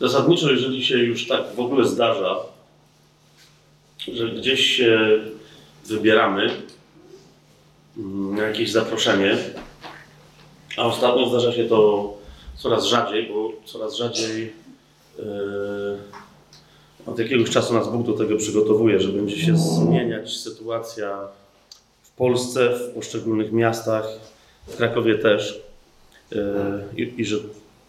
[0.00, 2.36] Zasadniczo, jeżeli się już tak w ogóle zdarza,
[4.12, 5.20] że gdzieś się
[5.84, 6.50] wybieramy
[8.36, 9.36] na jakieś zaproszenie,
[10.76, 12.14] a ostatnio zdarza się to
[12.56, 14.52] coraz rzadziej, bo coraz rzadziej
[15.18, 15.24] yy,
[17.06, 21.18] od jakiegoś czasu nas Bóg do tego przygotowuje, że będzie się zmieniać sytuacja
[22.02, 24.06] w Polsce, w poszczególnych miastach,
[24.66, 25.62] w Krakowie też
[26.30, 27.36] yy, i że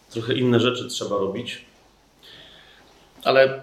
[0.09, 1.66] trochę inne rzeczy trzeba robić.
[3.23, 3.61] Ale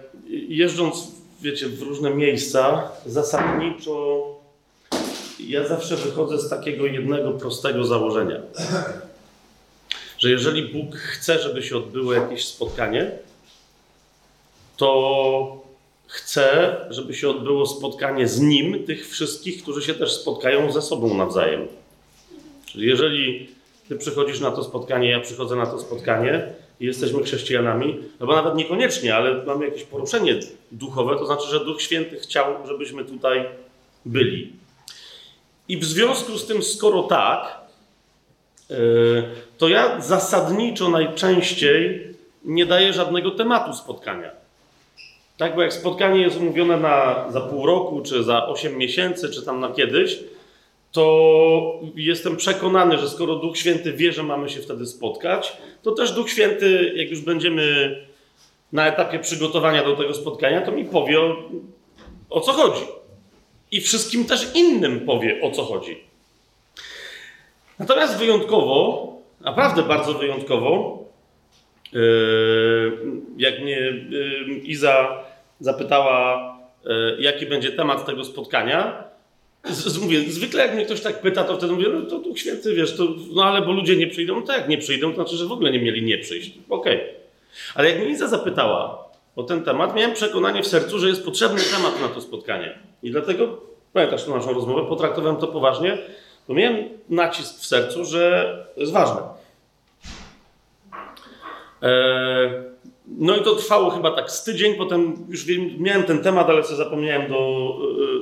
[0.49, 1.09] jeżdżąc,
[1.41, 4.25] wiecie, w różne miejsca, zasadniczo
[5.41, 8.41] ja zawsze wychodzę z takiego jednego prostego założenia,
[10.19, 13.11] że jeżeli Bóg chce, żeby się odbyło jakieś spotkanie,
[14.77, 15.65] to
[16.07, 21.15] chce, żeby się odbyło spotkanie z Nim, tych wszystkich, którzy się też spotkają ze sobą
[21.15, 21.69] nawzajem.
[22.67, 23.49] Czyli jeżeli
[23.89, 28.35] Ty przychodzisz na to spotkanie, ja przychodzę na to spotkanie i jesteśmy chrześcijanami, no bo
[28.35, 30.41] nawet niekoniecznie, ale mamy jakieś poruszenie
[30.73, 33.45] duchowe, to znaczy, że Duch Święty chciał, żebyśmy tutaj
[34.05, 34.53] byli.
[35.69, 37.59] I w związku z tym, skoro tak,
[38.71, 38.75] e,
[39.59, 44.31] to ja zasadniczo najczęściej nie daję żadnego tematu spotkania.
[45.37, 49.43] Tak, bo jak spotkanie jest umówione na, za pół roku, czy za 8 miesięcy, czy
[49.43, 50.19] tam na kiedyś,
[50.95, 56.13] to jestem przekonany, że skoro Duch Święty wie, że mamy się wtedy spotkać, to też
[56.13, 57.97] Duch Święty, jak już będziemy
[58.73, 61.37] na etapie przygotowania do tego spotkania, to mi powie o,
[62.31, 62.85] o co chodzi
[63.71, 66.05] i wszystkim też innym powie, o co chodzi.
[67.79, 71.05] Natomiast wyjątkowo, naprawdę bardzo wyjątkowo,
[71.93, 72.99] yy,
[73.37, 75.25] jak mnie yy, Iza
[75.61, 79.14] zapytała, yy, jaki będzie temat tego spotkania,
[79.71, 82.75] z, mówię, zwykle jak mnie ktoś tak pyta, to wtedy mówię, no to Duch Święty,
[82.75, 85.47] wiesz, to, no ale bo ludzie nie przyjdą, no tak, nie przyjdą, to znaczy, że
[85.47, 86.53] w ogóle nie mieli nie przyjść.
[86.69, 86.97] Okej.
[86.97, 87.15] Okay.
[87.75, 91.61] Ale jak mnie Iza zapytała, o ten temat, miałem przekonanie w sercu, że jest potrzebny
[91.77, 92.79] temat na to spotkanie.
[93.03, 93.63] I dlatego,
[93.93, 95.99] pamiętasz tę naszą rozmowę, potraktowałem to poważnie,
[96.49, 99.23] bo miałem nacisk w sercu, że to jest ważne.
[101.83, 102.51] Eee,
[103.07, 105.47] no i to trwało chyba tak z tydzień, potem już
[105.79, 107.73] miałem ten temat, ale sobie zapomniałem do,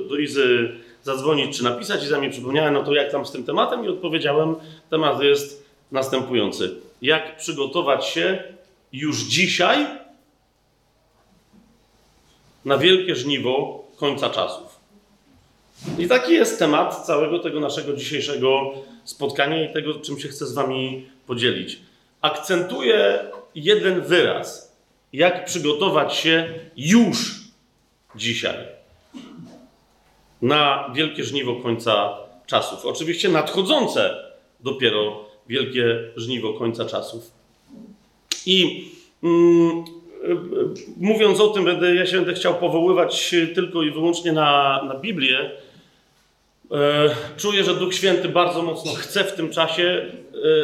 [0.05, 0.71] e, do Izy
[1.03, 2.03] zadzwonić czy napisać.
[2.03, 4.55] Iza mi przypomniała, no to jak tam z tym tematem i odpowiedziałem,
[4.89, 6.75] temat jest następujący.
[7.01, 8.43] Jak przygotować się
[8.93, 9.87] już dzisiaj
[12.65, 14.79] na wielkie żniwo końca czasów.
[15.99, 18.71] I taki jest temat całego tego naszego dzisiejszego
[19.03, 21.79] spotkania i tego, czym się chcę z Wami podzielić.
[22.21, 23.19] Akcentuję
[23.55, 24.73] jeden wyraz.
[25.13, 27.41] Jak przygotować się już
[28.15, 28.82] dzisiaj
[30.43, 32.85] na wielkie żniwo końca czasów.
[32.85, 34.15] Oczywiście nadchodzące
[34.59, 37.31] dopiero wielkie żniwo końca czasów.
[38.45, 38.87] I
[39.23, 39.83] mm,
[40.97, 45.51] mówiąc o tym, będę, ja się będę chciał powoływać tylko i wyłącznie na, na Biblię.
[46.71, 50.05] E, czuję, że Duch Święty bardzo mocno chce w tym czasie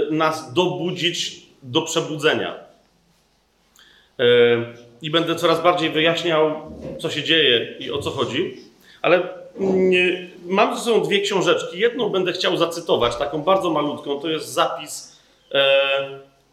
[0.10, 2.56] e, nas dobudzić do przebudzenia.
[4.20, 4.26] E,
[5.02, 8.58] I będę coraz bardziej wyjaśniał, co się dzieje i o co chodzi.
[9.02, 9.39] Ale
[10.46, 11.80] mam ze sobą dwie książeczki.
[11.80, 14.20] Jedną będę chciał zacytować, taką bardzo malutką.
[14.20, 15.20] To jest zapis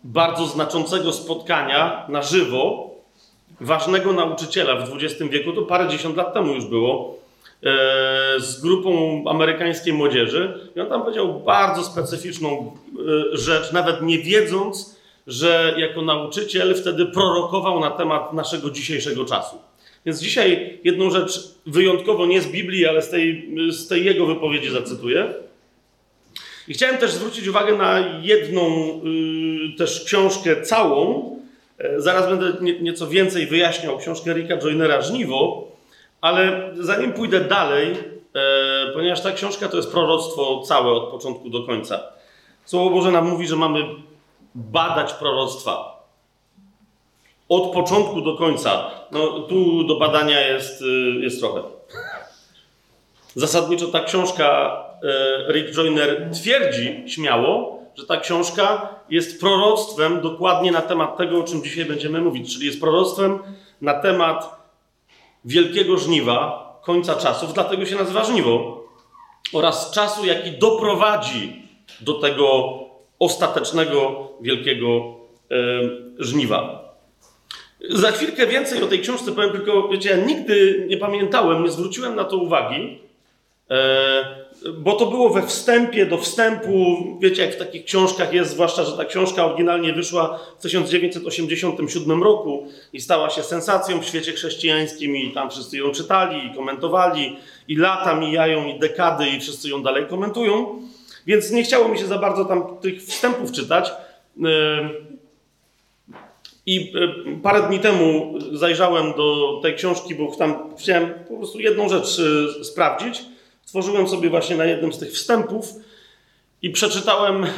[0.05, 2.91] bardzo znaczącego spotkania na żywo
[3.61, 7.19] ważnego nauczyciela w XX wieku, to parę dziesiąt lat temu już było,
[7.62, 10.71] e, z grupą amerykańskiej młodzieży.
[10.77, 12.73] I on tam powiedział bardzo specyficzną
[13.33, 14.97] e, rzecz, nawet nie wiedząc,
[15.27, 19.56] że jako nauczyciel wtedy prorokował na temat naszego dzisiejszego czasu.
[20.06, 24.71] Więc dzisiaj jedną rzecz wyjątkowo nie z Biblii, ale z tej, z tej jego wypowiedzi
[24.71, 25.34] zacytuję.
[26.69, 28.67] I chciałem też zwrócić uwagę na jedną
[29.75, 31.37] y, też książkę całą,
[31.78, 35.69] E, zaraz będę nieco więcej wyjaśniał książkę Ricka Joynera Żniwo,
[36.21, 37.94] ale zanim pójdę dalej,
[38.34, 42.00] e, ponieważ ta książka to jest proroctwo całe od początku do końca.
[42.64, 43.85] Słowo Boże nam mówi, że mamy
[44.55, 45.95] badać proroctwa.
[47.48, 48.90] Od początku do końca.
[49.12, 51.62] No, tu do badania jest, y, jest trochę.
[53.34, 60.82] Zasadniczo ta książka e, Rick Joyner twierdzi śmiało, że ta książka jest proroctwem dokładnie na
[60.82, 63.38] temat tego, o czym dzisiaj będziemy mówić, czyli jest proroctwem
[63.81, 64.56] na temat
[65.44, 68.84] wielkiego żniwa, końca czasów, dlatego się nazywa żniwo,
[69.52, 71.62] oraz czasu, jaki doprowadzi
[72.00, 72.78] do tego
[73.19, 74.87] ostatecznego wielkiego
[75.50, 75.54] e,
[76.19, 76.86] żniwa.
[77.90, 82.14] Za chwilkę więcej o tej książce powiem, tylko wiecie, ja nigdy nie pamiętałem, nie zwróciłem
[82.14, 82.99] na to uwagi,
[83.70, 84.46] e,
[84.78, 88.96] bo to było we wstępie do wstępu, wiecie, jak w takich książkach jest, zwłaszcza, że
[88.96, 95.32] ta książka oryginalnie wyszła w 1987 roku i stała się sensacją w świecie chrześcijańskim i
[95.32, 97.37] tam wszyscy ją czytali i komentowali
[97.69, 100.82] i lata mijają i dekady i wszyscy ją dalej komentują.
[101.26, 103.93] Więc nie chciało mi się za bardzo tam tych wstępów czytać.
[106.67, 111.89] I e, parę dni temu zajrzałem do tej książki, bo tam chciałem po prostu jedną
[111.89, 112.21] rzecz
[112.61, 113.23] e, sprawdzić.
[113.65, 115.75] Stworzyłem sobie właśnie na jednym z tych wstępów
[116.63, 117.49] i przeczytałem e,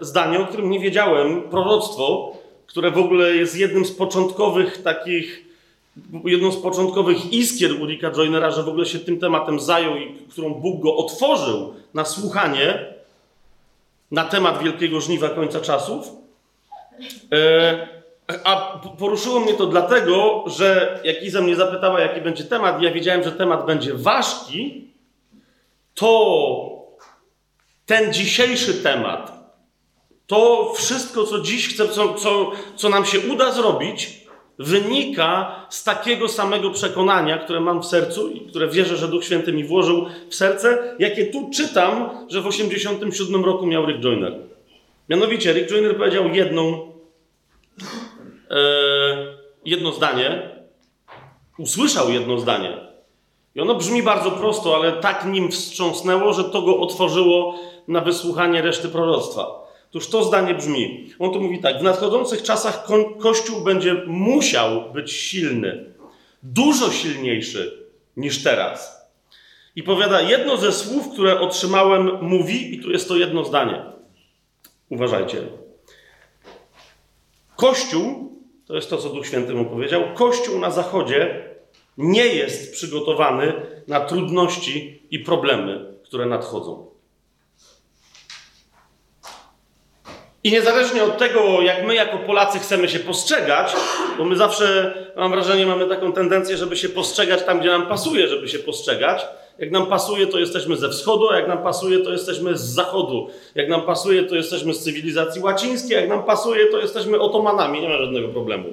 [0.00, 2.36] zdanie, o którym nie wiedziałem, proroctwo,
[2.66, 5.44] które w ogóle jest jednym z początkowych takich,
[6.24, 10.54] jedną z początkowych iskier Ulrika Joinera, że w ogóle się tym tematem zajął i którą
[10.54, 12.94] Bóg go otworzył na słuchanie
[14.10, 16.10] na temat wielkiego żniwa końca czasów.
[18.44, 23.24] A poruszyło mnie to dlatego, że jak Iza mnie zapytała, jaki będzie temat, ja wiedziałem,
[23.24, 24.88] że temat będzie ważki,
[25.94, 26.84] to
[27.86, 29.32] ten dzisiejszy temat,
[30.26, 34.24] to wszystko, co dziś chcę, co, co, co nam się uda zrobić,
[34.58, 39.52] wynika z takiego samego przekonania, które mam w sercu i które wierzę, że Duch Święty
[39.52, 44.32] mi włożył w serce, jakie tu czytam, że w 1987 roku miał Rick Joyner.
[45.08, 46.93] Mianowicie, Rick Joyner powiedział jedną
[49.64, 50.50] jedno zdanie,
[51.58, 52.94] usłyszał jedno zdanie.
[53.54, 57.58] I ono brzmi bardzo prosto, ale tak nim wstrząsnęło, że to go otworzyło
[57.88, 59.64] na wysłuchanie reszty proroctwa.
[59.90, 61.10] Otóż to zdanie brzmi.
[61.18, 65.94] On tu mówi tak: W nadchodzących czasach ko Kościół będzie musiał być silny,
[66.42, 69.04] dużo silniejszy niż teraz.
[69.76, 73.82] I powiada, jedno ze słów, które otrzymałem, mówi, i tu jest to jedno zdanie.
[74.88, 75.42] Uważajcie.
[77.56, 78.33] Kościół
[78.66, 80.02] to jest to, co Duch Święty mu powiedział.
[80.14, 81.44] Kościół na Zachodzie
[81.98, 83.52] nie jest przygotowany
[83.88, 86.93] na trudności i problemy, które nadchodzą.
[90.44, 93.72] I niezależnie od tego, jak my jako Polacy chcemy się postrzegać,
[94.18, 98.28] bo my zawsze, mam wrażenie, mamy taką tendencję, żeby się postrzegać tam, gdzie nam pasuje,
[98.28, 99.26] żeby się postrzegać,
[99.58, 103.28] jak nam pasuje, to jesteśmy ze wschodu, a jak nam pasuje, to jesteśmy z zachodu.
[103.54, 107.80] Jak nam pasuje, to jesteśmy z cywilizacji łacińskiej, jak nam pasuje, to jesteśmy otomanami.
[107.80, 108.68] Nie ma żadnego problemu.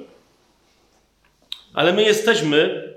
[1.74, 2.88] Ale my jesteśmy,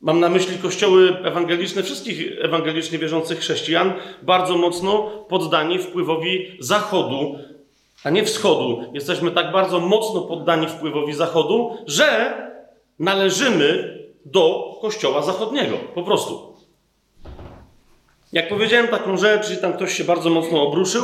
[0.00, 3.92] mam na myśli kościoły ewangeliczne, wszystkich ewangelicznie wierzących chrześcijan,
[4.22, 7.38] bardzo mocno poddani wpływowi zachodu,
[8.04, 8.84] a nie wschodu.
[8.92, 12.34] Jesteśmy tak bardzo mocno poddani wpływowi zachodu, że
[12.98, 15.76] należymy do kościoła zachodniego.
[15.94, 16.50] Po prostu.
[18.32, 21.02] Jak powiedziałem taką rzecz, i tam ktoś się bardzo mocno obruszył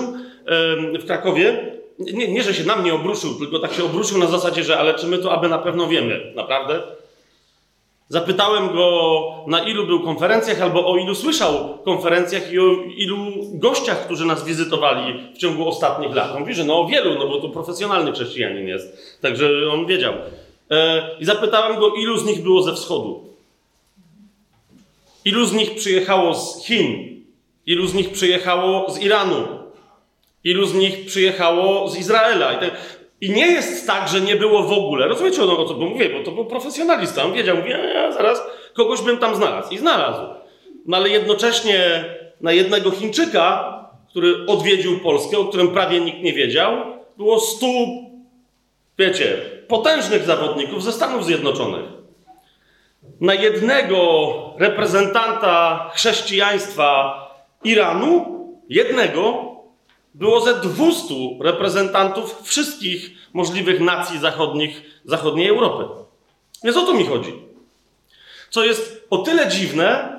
[1.01, 4.65] w Krakowie, nie, nie, że się na mnie obruszył, tylko tak się obruszył na zasadzie,
[4.65, 6.83] że ale czy my to aby na pewno wiemy, naprawdę?
[8.09, 12.65] Zapytałem go, na ilu był konferencjach, albo o ilu słyszał konferencjach i o
[12.97, 13.17] ilu
[13.55, 16.33] gościach, którzy nas wizytowali w ciągu ostatnich lat.
[16.35, 19.19] On mówi, że no o wielu, no bo to profesjonalny chrześcijanin jest.
[19.23, 20.13] Także on wiedział.
[20.71, 23.25] E, I zapytałem go, ilu z nich było ze wschodu.
[25.25, 27.17] Ilu z nich przyjechało z Chin,
[27.67, 29.47] Ilu z nich przyjechało z Iranu?
[30.45, 32.53] Ilu z nich przyjechało z Izraela?
[32.53, 32.71] I, te...
[33.21, 35.09] I nie jest tak, że nie było w ogóle.
[35.09, 37.25] Rozumiecie o co bo mówię, bo to był profesjonalista.
[37.25, 38.43] On wiedział, mówi, ja zaraz
[38.75, 39.75] kogoś bym tam znalazł.
[39.75, 40.23] I znalazł.
[40.87, 42.05] No ale jednocześnie
[42.41, 43.77] na jednego Chińczyka,
[44.11, 46.77] który odwiedził Polskę, o którym prawie nikt nie wiedział,
[47.17, 47.67] było stu,
[48.99, 49.37] wiecie,
[49.69, 51.85] potężnych zawodników ze Stanów Zjednoczonych.
[53.21, 57.15] Na jednego reprezentanta chrześcijaństwa
[57.65, 58.37] Iranu,
[58.69, 59.56] jednego,
[60.17, 65.85] było ze 200 reprezentantów wszystkich możliwych nacji zachodnich, zachodniej Europy.
[66.65, 67.35] Więc o to mi chodzi.
[68.51, 70.19] Co jest o tyle dziwne,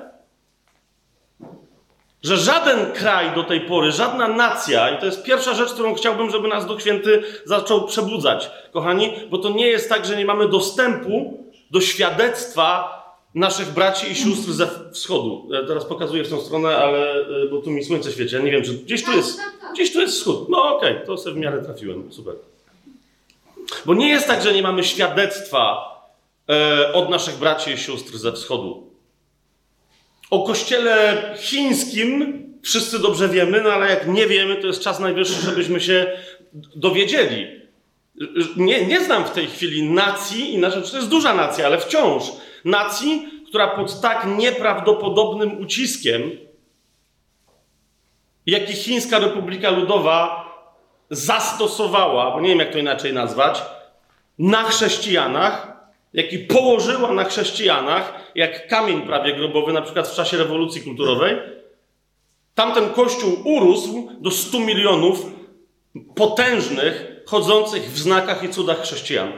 [2.22, 6.30] że żaden kraj do tej pory, żadna nacja, i to jest pierwsza rzecz, którą chciałbym,
[6.30, 10.48] żeby nas Duch Święty zaczął przebudzać, kochani, bo to nie jest tak, że nie mamy
[10.48, 12.97] dostępu do świadectwa
[13.34, 15.48] naszych braci i sióstr ze wschodu.
[15.50, 18.34] Ja teraz pokazuję w tą stronę, ale e, bo tu mi słońce świeci.
[18.34, 19.40] Ja nie wiem, czy gdzieś tu jest.
[19.74, 20.48] Gdzieś tu jest wschód.
[20.48, 22.12] No okej, okay, to sobie w miarę trafiłem.
[22.12, 22.34] Super.
[23.86, 25.88] Bo nie jest tak, że nie mamy świadectwa
[26.48, 28.90] e, od naszych braci i sióstr ze wschodu.
[30.30, 35.42] O kościele chińskim wszyscy dobrze wiemy, no ale jak nie wiemy, to jest czas najwyższy,
[35.46, 36.12] żebyśmy się
[36.76, 37.46] dowiedzieli.
[38.56, 42.22] Nie, nie znam w tej chwili nacji, i to jest duża nacja, ale wciąż
[42.64, 46.30] Nacji, która pod tak nieprawdopodobnym uciskiem,
[48.46, 50.48] jaki Chińska Republika Ludowa
[51.10, 53.62] zastosowała, bo nie wiem jak to inaczej nazwać,
[54.38, 55.72] na chrześcijanach,
[56.12, 61.36] jaki położyła na chrześcijanach, jak kamień prawie grobowy, na przykład w czasie rewolucji kulturowej,
[62.58, 65.26] Tamten kościół urósł do 100 milionów
[66.14, 69.32] potężnych, chodzących w znakach i cudach chrześcijan.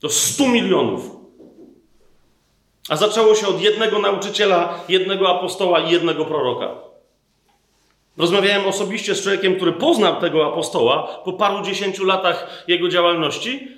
[0.00, 1.15] Do 100 milionów.
[2.88, 6.68] A zaczęło się od jednego nauczyciela, jednego apostoła i jednego proroka.
[8.16, 13.68] Rozmawiałem osobiście z człowiekiem, który poznał tego apostoła po paru dziesięciu latach jego działalności.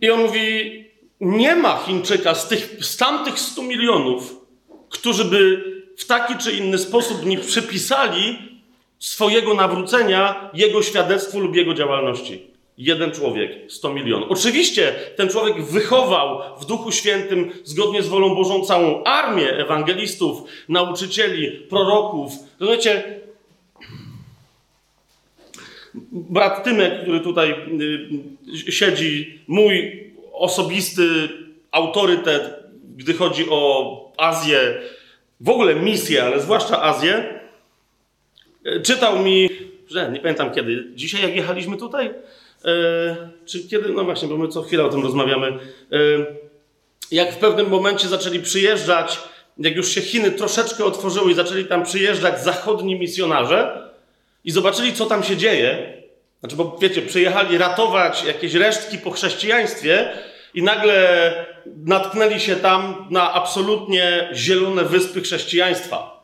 [0.00, 0.84] I on mówi:
[1.20, 4.36] Nie ma Chińczyka z, tych, z tamtych 100 milionów,
[4.88, 5.64] którzy by
[5.96, 8.38] w taki czy inny sposób nie przypisali
[8.98, 12.50] swojego nawrócenia jego świadectwu lub jego działalności.
[12.78, 14.30] Jeden człowiek, 100 milionów.
[14.30, 21.50] Oczywiście ten człowiek wychował w Duchu Świętym, zgodnie z wolą Bożą, całą armię ewangelistów, nauczycieli,
[21.50, 22.32] proroków.
[22.60, 23.20] Rozumiecie?
[26.12, 27.54] Brat Tymek, który tutaj
[28.68, 31.08] y, siedzi, mój osobisty
[31.70, 32.54] autorytet,
[32.96, 34.80] gdy chodzi o Azję,
[35.40, 37.40] w ogóle misję, ale zwłaszcza Azję,
[38.66, 39.48] y, czytał mi,
[39.88, 42.10] że nie pamiętam kiedy, dzisiaj jak jechaliśmy tutaj,
[43.46, 45.56] czy kiedy, no właśnie, bo my co chwilę o tym rozmawiamy, e,
[47.10, 49.18] jak w pewnym momencie zaczęli przyjeżdżać,
[49.58, 53.90] jak już się Chiny troszeczkę otworzyły i zaczęli tam przyjeżdżać zachodni misjonarze
[54.44, 56.02] i zobaczyli, co tam się dzieje,
[56.40, 60.08] znaczy, bo wiecie, przyjechali ratować jakieś resztki po chrześcijaństwie
[60.54, 61.34] i nagle
[61.86, 66.19] natknęli się tam na absolutnie zielone wyspy chrześcijaństwa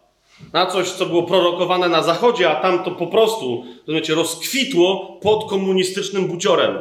[0.52, 5.50] na coś, co było prorokowane na zachodzie, a tam to po prostu, rozumiecie, rozkwitło pod
[5.50, 6.78] komunistycznym buciorem.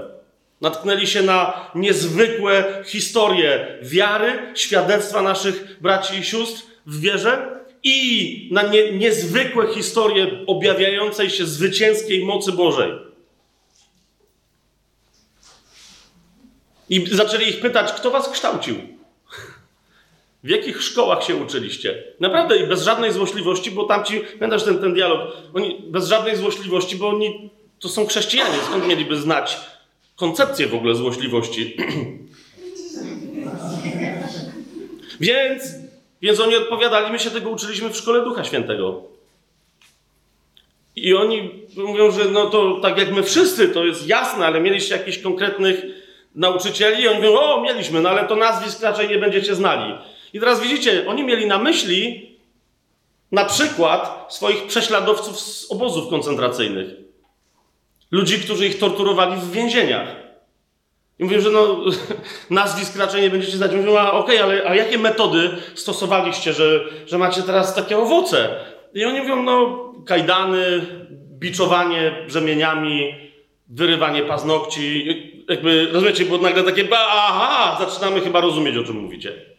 [0.62, 8.62] Natknęli się na niezwykłe historie wiary, świadectwa naszych braci i sióstr w wierze i na
[8.62, 12.92] nie, niezwykłe historie objawiającej się zwycięskiej mocy Bożej.
[16.90, 18.95] I zaczęli ich pytać, kto was kształcił?
[20.46, 22.04] W jakich szkołach się uczyliście?
[22.20, 25.20] Naprawdę i bez żadnej złośliwości, bo tam ci, pamiętasz ten, ten dialog,
[25.54, 27.50] oni bez żadnej złośliwości, bo oni
[27.80, 29.58] to są chrześcijanie, skąd mieliby znać
[30.16, 31.78] koncepcję w ogóle złośliwości?
[35.20, 35.64] więc,
[36.22, 39.04] więc oni odpowiadali, my się tego uczyliśmy w szkole Ducha Świętego.
[40.96, 44.98] I oni mówią, że no to tak jak my wszyscy, to jest jasne, ale mieliście
[44.98, 45.86] jakichś konkretnych
[46.36, 49.96] nauczycieli i oni mówią, o mieliśmy, no ale to nazwisk raczej nie będziecie znali.
[50.36, 52.30] I teraz widzicie, oni mieli na myśli
[53.32, 56.88] na przykład swoich prześladowców z obozów koncentracyjnych.
[58.12, 60.16] Ludzi, którzy ich torturowali w więzieniach.
[61.20, 61.78] I mówią, że no,
[62.50, 63.72] nazwisk raczej nie będziecie znać.
[63.72, 68.66] Mówią, a okej, okay, ale a jakie metody stosowaliście, że, że macie teraz takie owoce?
[68.94, 70.86] I oni mówią, no, kajdany,
[71.40, 73.16] biczowanie brzemieniami,
[73.68, 75.06] wyrywanie paznokci.
[75.50, 79.30] Jakby, rozumiecie, było nagle takie, aha, zaczynamy chyba rozumieć, o czym mówicie.
[79.30, 79.56] Yy,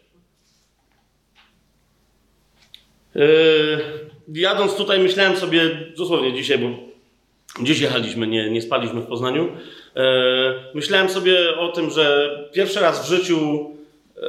[4.33, 5.61] jadąc tutaj myślałem sobie,
[5.97, 6.69] dosłownie dzisiaj, bo
[7.63, 10.03] dziś jechaliśmy, nie, nie spaliśmy w Poznaniu, yy,
[10.73, 13.69] myślałem sobie o tym, że pierwszy raz w życiu
[14.15, 14.21] yy,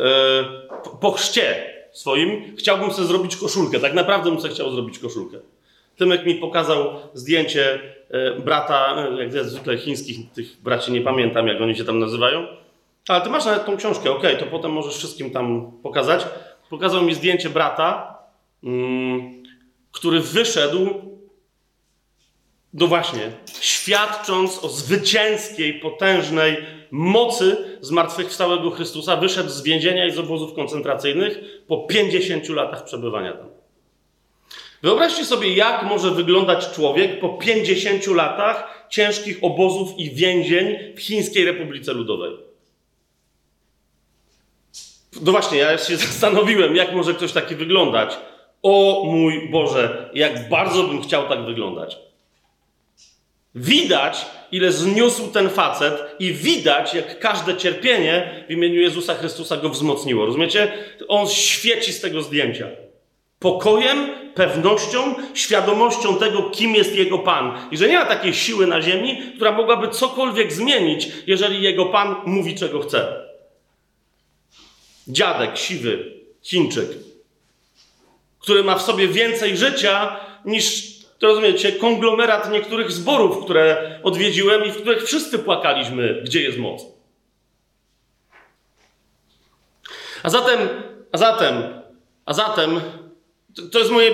[1.00, 3.80] po chrzcie swoim chciałbym sobie zrobić koszulkę.
[3.80, 5.38] Tak naprawdę bym sobie chciał zrobić koszulkę.
[5.97, 7.78] Tymek mi pokazał zdjęcie
[8.45, 12.47] brata, jak zwykle chińskich, tych braci nie pamiętam, jak oni się tam nazywają.
[13.09, 16.26] Ale ty masz nawet tą książkę, ok, to potem możesz wszystkim tam pokazać.
[16.71, 18.18] Pokazał mi zdjęcie brata,
[19.93, 20.88] który wyszedł,
[22.75, 26.57] no właśnie, świadcząc o zwycięskiej, potężnej
[26.91, 33.49] mocy zmartwychwstałego Chrystusa, wyszedł z więzienia i z obozów koncentracyjnych po 50 latach przebywania tam.
[34.83, 41.45] Wyobraźcie sobie, jak może wyglądać człowiek po 50 latach ciężkich obozów i więzień w Chińskiej
[41.45, 42.37] Republice Ludowej.
[45.23, 48.17] No właśnie, ja się zastanowiłem, jak może ktoś taki wyglądać.
[48.62, 51.99] O mój Boże, jak bardzo bym chciał tak wyglądać.
[53.55, 59.69] Widać, ile zniósł ten facet, i widać, jak każde cierpienie w imieniu Jezusa Chrystusa go
[59.69, 60.27] wzmocniło.
[60.27, 60.73] Rozumiecie?
[61.09, 62.67] On świeci z tego zdjęcia.
[63.38, 67.59] Pokojem, pewnością, świadomością tego, kim jest jego Pan.
[67.71, 72.17] I że nie ma takiej siły na ziemi, która mogłaby cokolwiek zmienić, jeżeli jego Pan
[72.27, 73.25] mówi, czego chce.
[75.09, 76.12] Dziadek, siwy,
[76.43, 76.88] Chińczyk,
[78.49, 84.76] który ma w sobie więcej życia niż, rozumiecie, konglomerat niektórych zborów, które odwiedziłem i w
[84.76, 86.83] których wszyscy płakaliśmy, gdzie jest moc.
[90.23, 90.59] A zatem,
[91.12, 91.55] a zatem,
[92.26, 92.81] a zatem,
[93.73, 94.11] to jest moje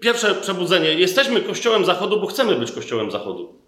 [0.00, 0.94] pierwsze przebudzenie.
[0.94, 3.58] Jesteśmy Kościołem Zachodu, bo chcemy być Kościołem Zachodu.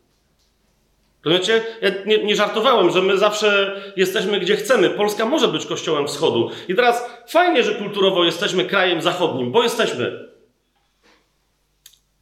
[1.24, 1.62] Rozumiecie?
[1.82, 4.90] Ja nie, nie, żartowałem, że my zawsze jesteśmy gdzie chcemy.
[4.90, 6.50] Polska może być kościołem wschodu.
[6.68, 10.30] I teraz fajnie, że kulturowo jesteśmy krajem zachodnim, bo jesteśmy.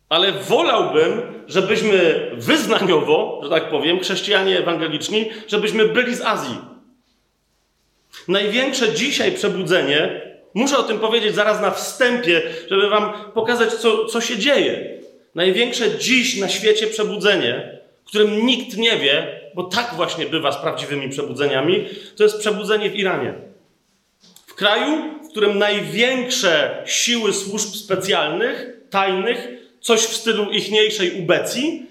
[0.08, 6.56] Ale wolałbym, żebyśmy wyznaniowo, że tak powiem, chrześcijanie ewangeliczni, żebyśmy byli z Azji.
[8.28, 10.20] Największe dzisiaj przebudzenie,
[10.54, 14.98] muszę o tym powiedzieć zaraz na wstępie, żeby wam pokazać, co, co się dzieje.
[15.34, 17.77] Największe dziś na świecie przebudzenie,
[18.08, 21.84] o którym nikt nie wie, bo tak właśnie bywa z prawdziwymi przebudzeniami,
[22.16, 23.34] to jest przebudzenie w Iranie.
[24.46, 29.48] W kraju, w którym największe siły służb specjalnych, tajnych,
[29.80, 31.86] coś w stylu ichniejszej ubecji,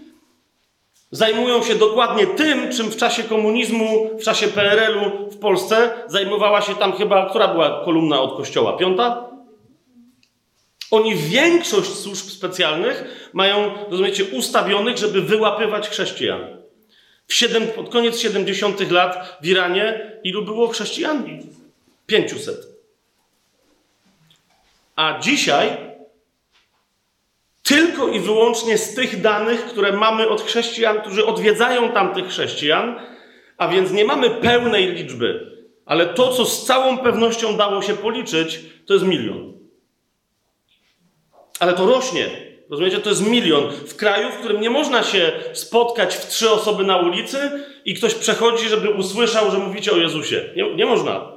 [1.12, 6.76] zajmują się dokładnie tym, czym w czasie komunizmu, w czasie PRL-u w Polsce zajmowała się
[6.76, 8.78] tam chyba, która była kolumna od kościoła?
[8.78, 9.37] Piąta?
[10.92, 16.58] Oni większość służb specjalnych mają, rozumiecie, ustawionych, żeby wyłapywać chrześcijan.
[17.28, 18.92] W siedem, pod koniec 70.
[18.92, 21.24] lat w Iranie ilu było chrześcijan?
[22.06, 22.68] 500.
[24.96, 25.78] A dzisiaj
[27.64, 33.00] tylko i wyłącznie z tych danych, które mamy od chrześcijan, którzy odwiedzają tamtych chrześcijan,
[33.58, 35.52] a więc nie mamy pełnej liczby,
[35.86, 39.57] ale to, co z całą pewnością dało się policzyć, to jest milion.
[41.60, 42.26] Ale to rośnie.
[42.70, 42.98] Rozumiecie?
[42.98, 43.72] To jest milion.
[43.72, 47.38] W kraju, w którym nie można się spotkać w trzy osoby na ulicy
[47.86, 50.44] i ktoś przechodzi, żeby usłyszał, że mówicie o Jezusie.
[50.56, 51.32] Nie, nie można.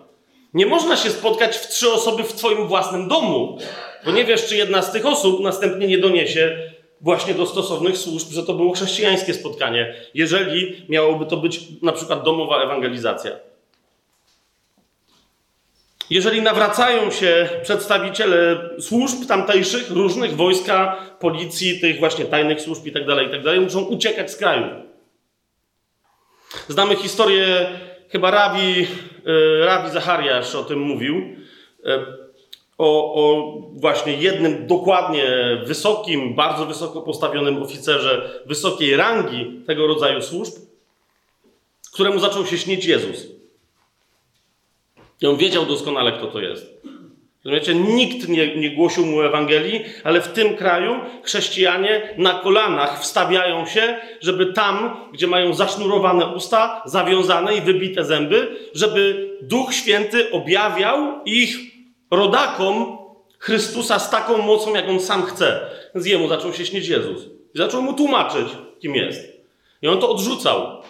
[0.55, 3.59] Nie można się spotkać w trzy osoby w Twoim własnym domu,
[4.05, 6.59] bo nie wiesz, czy jedna z tych osób następnie nie doniesie
[7.01, 12.25] właśnie do stosownych służb, że to było chrześcijańskie spotkanie, jeżeli miałoby to być na przykład
[12.25, 13.50] domowa ewangelizacja.
[16.11, 23.25] Jeżeli nawracają się przedstawiciele służb tamtejszych, różnych, wojska, policji, tych właśnie tajnych służb itd., tak
[23.25, 24.67] itd., tak muszą uciekać z kraju.
[26.69, 27.71] Znamy historię,
[28.09, 28.87] chyba Rawi,
[29.27, 31.23] e, Rawi Zachariasz o tym mówił,
[31.85, 32.07] e,
[32.79, 35.25] o, o, właśnie jednym dokładnie
[35.67, 40.53] wysokim, bardzo wysoko postawionym oficerze wysokiej rangi tego rodzaju służb,
[41.93, 43.40] któremu zaczął się śnić Jezus.
[45.21, 46.81] I on wiedział doskonale, kto to jest.
[47.45, 47.75] Rozumiecie?
[47.75, 53.99] Nikt nie, nie głosił mu Ewangelii, ale w tym kraju chrześcijanie na kolanach wstawiają się,
[54.21, 61.57] żeby tam, gdzie mają zasznurowane usta, zawiązane i wybite zęby, żeby Duch Święty objawiał ich
[62.11, 62.99] rodakom
[63.39, 65.61] Chrystusa z taką mocą, jak on sam chce.
[65.95, 67.25] Więc jemu zaczął się śnić Jezus.
[67.55, 68.49] I zaczął mu tłumaczyć,
[68.81, 69.43] kim jest.
[69.83, 70.83] I on to odrzucał.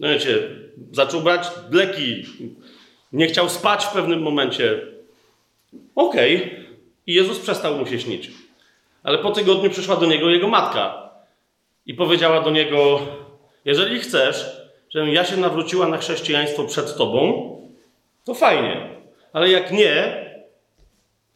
[0.00, 0.38] No wiecie,
[0.92, 2.24] zaczął brać leki,
[3.12, 4.80] nie chciał spać w pewnym momencie.
[5.94, 6.36] Okej.
[6.36, 6.64] Okay.
[7.06, 8.30] I Jezus przestał mu się śnić.
[9.02, 11.10] Ale po tygodniu przyszła do niego jego matka
[11.86, 13.00] i powiedziała do niego:
[13.64, 14.46] Jeżeli chcesz,
[14.90, 17.50] żebym ja się nawróciła na chrześcijaństwo przed tobą,
[18.24, 18.88] to fajnie.
[19.32, 20.26] Ale jak nie,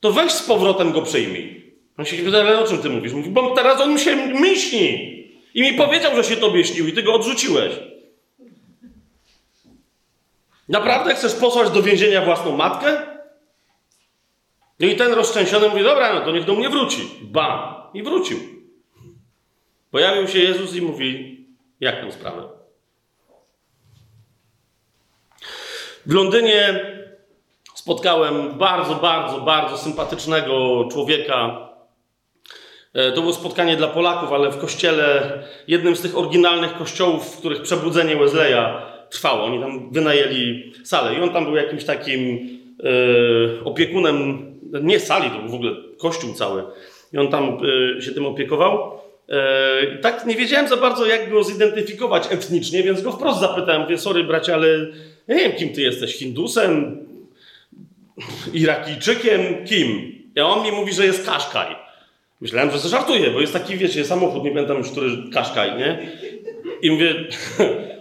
[0.00, 1.64] to weź z powrotem go przyjmij.
[1.98, 3.12] On się pyta, ale o czym ty mówisz?
[3.12, 5.14] Mówi, bo teraz on mi się myśli.
[5.54, 7.72] I mi powiedział, że się tobie śnił i ty go odrzuciłeś.
[10.68, 13.14] Naprawdę chcesz posłać do więzienia własną matkę?
[14.80, 17.10] No i ten rozczęsiony mówi, dobra, no to niech do mnie wróci.
[17.22, 17.90] Ba!
[17.94, 18.38] I wrócił.
[19.90, 21.38] Pojawił się Jezus i mówi,
[21.80, 22.48] jak tę sprawę?
[26.06, 26.86] W Londynie
[27.74, 31.68] spotkałem bardzo, bardzo, bardzo sympatycznego człowieka.
[32.94, 37.38] E, to było spotkanie dla Polaków, ale w kościele, jednym z tych oryginalnych kościołów, w
[37.38, 39.44] których przebudzenie Wesleya trwało.
[39.44, 42.48] Oni tam wynajęli salę i on tam był jakimś takim
[42.84, 44.46] e, opiekunem,
[44.82, 46.62] nie sali, to był w ogóle kościół cały.
[47.12, 47.58] I on tam
[47.98, 48.92] e, się tym opiekował.
[49.28, 53.98] E, tak nie wiedziałem za bardzo, jak go zidentyfikować etnicznie, więc go wprost zapytałem, mówię,
[53.98, 54.66] sorry bracie, ale
[55.28, 57.06] nie wiem, kim ty jesteś, Hindusem,
[58.52, 60.14] Irakijczykiem, kim?
[60.36, 61.76] I on mi mówi, że jest Kaszkaj.
[62.40, 65.98] Myślałem, że żartuje, bo jest taki, wiecie, samochód, nie pamiętam już, który Kaszkaj, nie?
[66.82, 67.14] I mówię,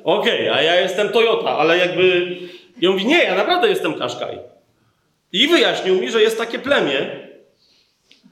[0.03, 2.37] okej, okay, a ja jestem Toyota, ale jakby...
[2.81, 4.39] I on mówi, nie, ja naprawdę jestem Kaszkaj.
[5.31, 7.29] I wyjaśnił mi, że jest takie plemię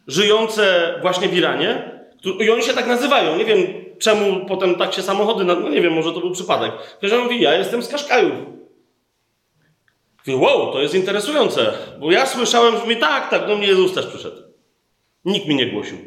[0.07, 1.91] żyjące właśnie w Iranie
[2.39, 3.37] i oni się tak nazywają.
[3.37, 3.59] Nie wiem,
[3.99, 5.43] czemu potem tak się samochody...
[5.43, 6.71] No nie wiem, może to był przypadek.
[7.13, 8.33] On mówi, ja jestem z Kaszkajów.
[10.27, 13.93] Mówi, wow, to jest interesujące, bo ja słyszałem, że mi tak, tak, do mnie Jezus
[13.93, 14.41] też przyszedł.
[15.25, 15.97] Nikt mi nie głosił.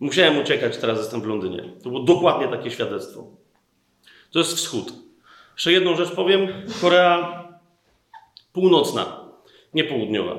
[0.00, 1.62] Musiałem uciekać, teraz jestem w Londynie.
[1.82, 3.41] To było dokładnie takie świadectwo.
[4.32, 4.92] To jest wschód.
[5.54, 6.48] Jeszcze jedną rzecz powiem.
[6.80, 7.42] Korea
[8.52, 9.20] północna,
[9.74, 10.34] nie południowa.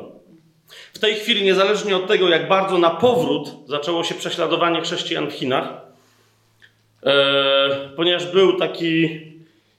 [0.94, 5.34] W tej chwili, niezależnie od tego, jak bardzo na powrót zaczęło się prześladowanie chrześcijan w
[5.34, 5.70] Chinach,
[7.04, 9.22] e, ponieważ był taki,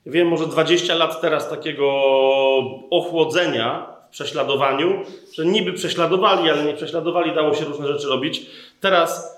[0.07, 1.88] wiem, może 20 lat teraz takiego
[2.90, 5.03] ochłodzenia w prześladowaniu,
[5.35, 8.46] że niby prześladowali, ale nie prześladowali, dało się różne rzeczy robić.
[8.81, 9.35] Teraz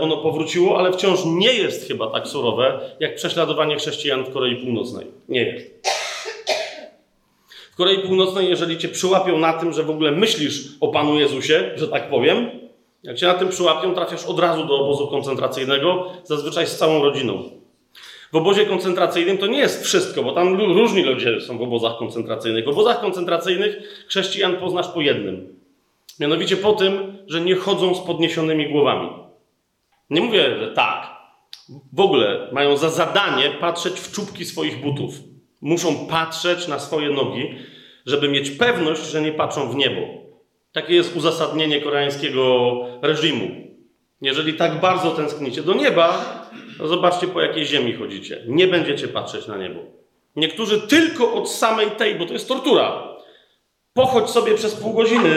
[0.00, 5.06] ono powróciło, ale wciąż nie jest chyba tak surowe, jak prześladowanie chrześcijan w Korei Północnej.
[5.28, 5.88] Nie jest.
[7.72, 11.70] W Korei Północnej, jeżeli cię przyłapią na tym, że w ogóle myślisz o Panu Jezusie,
[11.76, 12.50] że tak powiem,
[13.02, 17.42] jak cię na tym przyłapią, trafiasz od razu do obozu koncentracyjnego, zazwyczaj z całą rodziną.
[18.32, 22.64] W obozie koncentracyjnym to nie jest wszystko, bo tam różni ludzie są w obozach koncentracyjnych.
[22.64, 25.60] W obozach koncentracyjnych chrześcijan poznasz po jednym.
[26.20, 29.08] Mianowicie po tym, że nie chodzą z podniesionymi głowami.
[30.10, 31.20] Nie mówię, że tak.
[31.92, 35.14] W ogóle mają za zadanie patrzeć w czubki swoich butów.
[35.60, 37.54] Muszą patrzeć na swoje nogi,
[38.06, 40.00] żeby mieć pewność, że nie patrzą w niebo.
[40.72, 43.50] Takie jest uzasadnienie koreańskiego reżimu.
[44.20, 46.24] Jeżeli tak bardzo tęsknicie do nieba,
[46.78, 48.44] to zobaczcie po jakiej ziemi chodzicie.
[48.46, 49.80] Nie będziecie patrzeć na niebo.
[50.36, 53.09] Niektórzy tylko od samej tej, bo to jest tortura.
[53.94, 55.30] Pochodź sobie przez pół godziny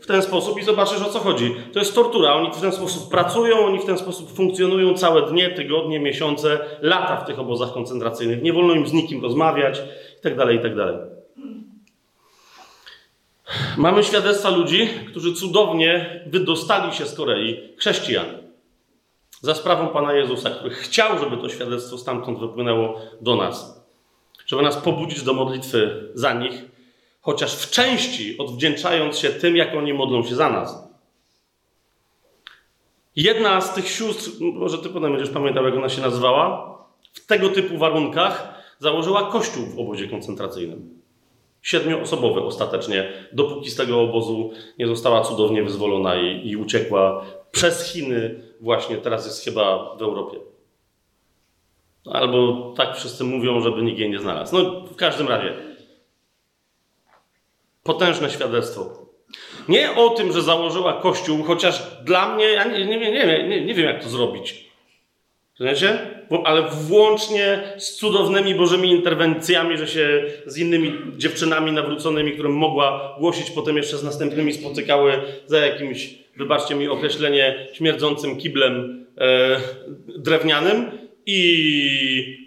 [0.00, 1.56] w ten sposób i zobaczysz o co chodzi.
[1.72, 2.34] To jest tortura.
[2.34, 7.16] Oni w ten sposób pracują, oni w ten sposób funkcjonują całe dnie, tygodnie, miesiące, lata
[7.16, 8.42] w tych obozach koncentracyjnych.
[8.42, 9.82] Nie wolno im z nikim rozmawiać
[10.14, 10.36] itd.
[10.36, 10.92] Tak itd.
[10.92, 11.14] Tak
[13.76, 18.26] Mamy świadectwa ludzi, którzy cudownie wydostali się z Korei, chrześcijan,
[19.40, 23.86] za sprawą Pana Jezusa, który chciał, żeby to świadectwo stamtąd wypłynęło do nas,
[24.46, 26.73] żeby nas pobudzić do modlitwy za nich,
[27.24, 30.88] chociaż w części odwdzięczając się tym, jak oni modlą się za nas.
[33.16, 36.78] Jedna z tych sióstr, może ty potem będziesz pamiętał, jak ona się nazywała,
[37.12, 41.00] w tego typu warunkach założyła kościół w obozie koncentracyjnym.
[41.62, 48.42] Siedmioosobowy ostatecznie, dopóki z tego obozu nie została cudownie wyzwolona i, i uciekła przez Chiny,
[48.60, 50.38] właśnie teraz jest chyba w Europie.
[52.12, 54.56] Albo tak wszyscy mówią, żeby nikt jej nie znalazł.
[54.56, 55.73] No, w każdym razie,
[57.84, 59.04] potężne świadectwo.
[59.68, 63.10] Nie o tym, że założyła Kościół, chociaż dla mnie, ja nie, nie, nie,
[63.48, 64.64] nie, nie wiem, jak to zrobić.
[65.60, 65.98] Rozumiecie?
[66.44, 73.50] Ale włącznie z cudownymi Bożymi interwencjami, że się z innymi dziewczynami nawróconymi, którym mogła głosić,
[73.50, 75.12] potem jeszcze z następnymi spotykały
[75.46, 79.60] za jakimś, wybaczcie mi określenie, śmierdzącym kiblem e,
[80.18, 80.90] drewnianym
[81.26, 82.44] i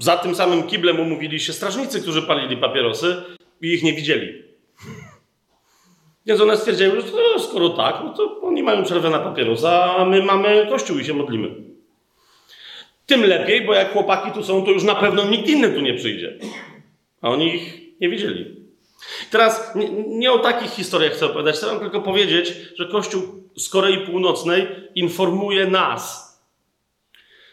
[0.00, 3.16] za tym samym kiblem umówili się strażnicy, którzy palili papierosy
[3.62, 4.47] i ich nie widzieli.
[6.28, 7.06] Więc one stwierdziły, że
[7.38, 11.14] skoro tak, no to oni mają przerwę na papierosa, a my mamy kościół i się
[11.14, 11.54] modlimy.
[13.06, 15.94] Tym lepiej, bo jak chłopaki tu są, to już na pewno nikt inny tu nie
[15.94, 16.38] przyjdzie.
[17.22, 18.56] A oni ich nie widzieli.
[19.30, 23.22] Teraz nie, nie o takich historiach chcę opowiadać, chcę wam tylko powiedzieć, że Kościół
[23.56, 26.28] z Korei Północnej informuje nas,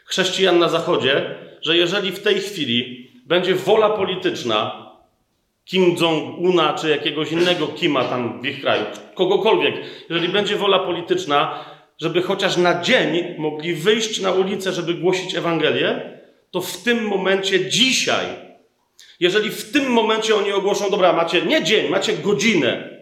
[0.06, 4.85] chrześcijan na Zachodzie, że jeżeli w tej chwili będzie wola polityczna
[5.66, 9.76] Kim Jong-una czy jakiegoś innego Kima tam w ich kraju, kogokolwiek,
[10.10, 11.66] jeżeli będzie wola polityczna,
[11.98, 16.20] żeby chociaż na dzień mogli wyjść na ulicę, żeby głosić Ewangelię,
[16.52, 18.26] to w tym momencie dzisiaj,
[19.20, 22.95] jeżeli w tym momencie oni ogłoszą, dobra, macie nie dzień, macie godzinę,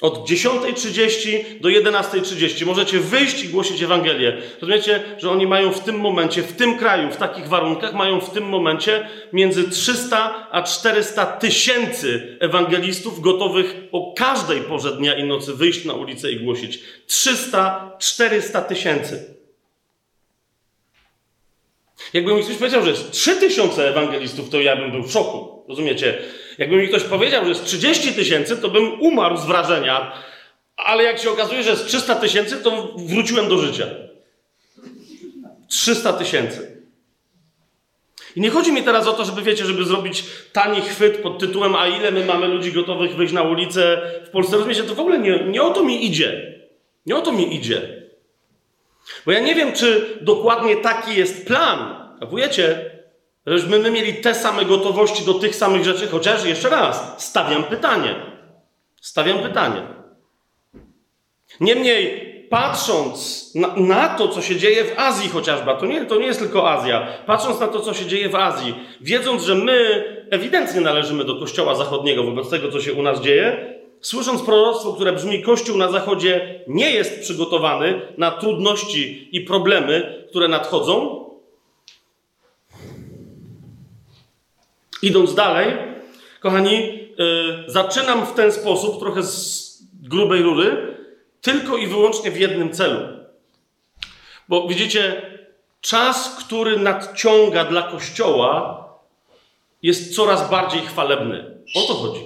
[0.00, 4.36] od 10.30 do 11.30 możecie wyjść i głosić Ewangelię.
[4.60, 8.30] Rozumiecie, że oni mają w tym momencie, w tym kraju, w takich warunkach, mają w
[8.30, 15.54] tym momencie między 300 a 400 tysięcy ewangelistów gotowych o każdej porze dnia i nocy
[15.54, 16.80] wyjść na ulicę i głosić.
[17.08, 19.34] 300-400 tysięcy.
[22.12, 25.64] Jakby mi ktoś powiedział, że jest 3000 ewangelistów, to ja bym był w szoku.
[25.68, 26.18] Rozumiecie?
[26.58, 30.12] Jakby mi ktoś powiedział, że jest 30 tysięcy, to bym umarł z wrażenia,
[30.76, 33.86] ale jak się okazuje, że jest 300 tysięcy, to wróciłem do życia.
[35.68, 36.78] 300 tysięcy.
[38.36, 41.74] I nie chodzi mi teraz o to, żeby, wiecie, żeby zrobić tani chwyt pod tytułem
[41.74, 44.56] a ile my mamy ludzi gotowych wyjść na ulicę w Polsce.
[44.56, 46.54] Rozumiecie, to w ogóle nie, nie o to mi idzie.
[47.06, 48.02] Nie o to mi idzie.
[49.26, 51.94] Bo ja nie wiem, czy dokładnie taki jest plan.
[52.20, 52.90] Kapujecie?
[53.48, 58.14] Żebyśmy my mieli te same gotowości do tych samych rzeczy, chociaż jeszcze raz, stawiam pytanie.
[59.00, 59.82] Stawiam pytanie.
[61.60, 66.26] Niemniej, patrząc na, na, to, co się dzieje w Azji chociażby, to nie, to nie
[66.26, 70.80] jest tylko Azja, patrząc na to, co się dzieje w Azji, wiedząc, że my ewidentnie
[70.80, 75.42] należymy do Kościoła Zachodniego wobec tego, co się u nas dzieje, słysząc proroctwo, które brzmi:
[75.42, 81.27] Kościół na Zachodzie nie jest przygotowany na trudności i problemy, które nadchodzą,
[85.02, 85.76] Idąc dalej,
[86.40, 89.68] kochani, yy, zaczynam w ten sposób, trochę z
[90.02, 90.96] grubej rury,
[91.40, 93.18] tylko i wyłącznie w jednym celu.
[94.48, 95.22] Bo widzicie,
[95.80, 98.84] czas, który nadciąga dla Kościoła,
[99.82, 101.58] jest coraz bardziej chwalebny.
[101.74, 102.20] O to chodzi.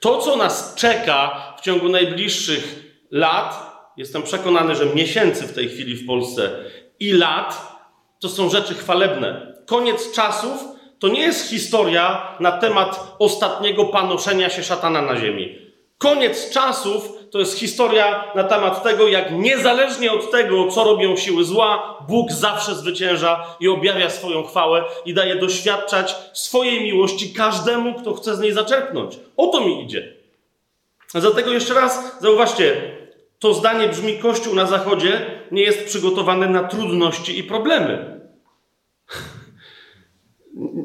[0.00, 5.94] To, co nas czeka w ciągu najbliższych lat, jestem przekonany, że miesięcy w tej chwili
[5.94, 6.50] w Polsce
[7.00, 7.78] i lat
[8.20, 9.54] to są rzeczy chwalebne.
[9.66, 15.58] Koniec czasów to nie jest historia na temat ostatniego panoszenia się szatana na ziemi.
[15.98, 21.44] Koniec czasów to jest historia na temat tego, jak niezależnie od tego, co robią siły
[21.44, 28.14] zła, Bóg zawsze zwycięża i objawia swoją chwałę i daje doświadczać swojej miłości każdemu, kto
[28.14, 29.18] chce z niej zaczerpnąć.
[29.36, 30.12] O to mi idzie.
[31.14, 32.92] Dlatego jeszcze raz zauważcie,
[33.38, 38.17] to zdanie brzmi: Kościół na zachodzie nie jest przygotowany na trudności i problemy.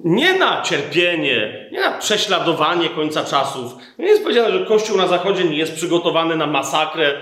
[0.03, 3.73] Nie na cierpienie, nie na prześladowanie końca czasów.
[3.99, 7.21] Nie jest powiedziane, że Kościół na zachodzie nie jest przygotowany na masakrę.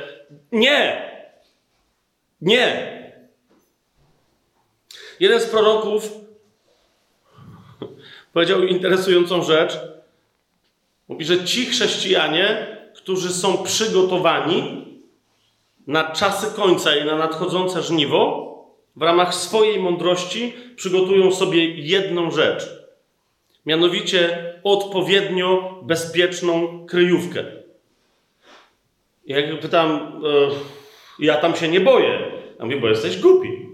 [0.51, 1.11] Nie!
[2.41, 3.01] Nie!
[5.19, 6.11] Jeden z proroków
[8.33, 9.79] powiedział interesującą rzecz.
[11.07, 14.87] Mówi, że ci chrześcijanie, którzy są przygotowani
[15.87, 18.50] na czasy końca i na nadchodzące żniwo,
[18.95, 22.69] w ramach swojej mądrości przygotują sobie jedną rzecz.
[23.65, 27.45] Mianowicie odpowiednio bezpieczną kryjówkę.
[29.25, 30.51] Jak pytam, e,
[31.19, 32.31] ja tam się nie boję.
[32.59, 33.69] Ja mówię, bo jesteś głupi.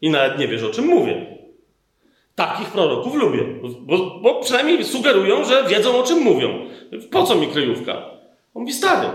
[0.00, 1.38] I nawet nie wiesz, o czym mówię.
[2.34, 3.44] Takich proroków lubię,
[3.80, 6.68] bo, bo przynajmniej sugerują, że wiedzą, o czym mówią.
[7.10, 7.92] Po co mi kryjówka?
[8.54, 9.08] On mówi, stary,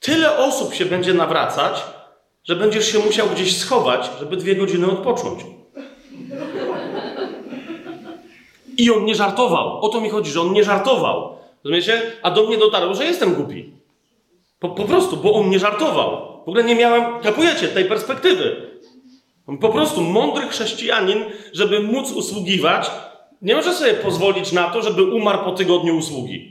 [0.00, 1.84] tyle osób się będzie nawracać,
[2.44, 5.40] że będziesz się musiał gdzieś schować, żeby dwie godziny odpocząć.
[8.76, 9.80] I on nie żartował.
[9.80, 11.36] O to mi chodzi, że on nie żartował.
[11.64, 12.02] Rozumiecie?
[12.22, 13.72] A do mnie dotarło, że jestem głupi.
[14.58, 16.30] Po, po prostu, bo on nie żartował.
[16.44, 18.70] W ogóle nie miałem, kapujecie, tej perspektywy.
[19.60, 22.90] Po prostu mądry chrześcijanin, żeby móc usługiwać,
[23.42, 26.49] nie może sobie pozwolić na to, żeby umarł po tygodniu usługi.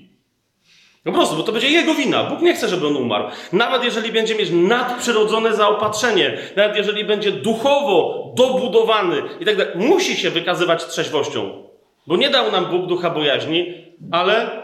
[1.03, 2.23] Po prostu, bo to będzie jego wina.
[2.23, 3.25] Bóg nie chce, żeby on umarł.
[3.53, 10.17] Nawet jeżeli będzie mieć nadprzyrodzone zaopatrzenie, nawet jeżeli będzie duchowo dobudowany i tak dalej, musi
[10.17, 11.63] się wykazywać trzeźwością.
[12.07, 13.73] Bo nie dał nam Bóg ducha bojaźni,
[14.11, 14.63] ale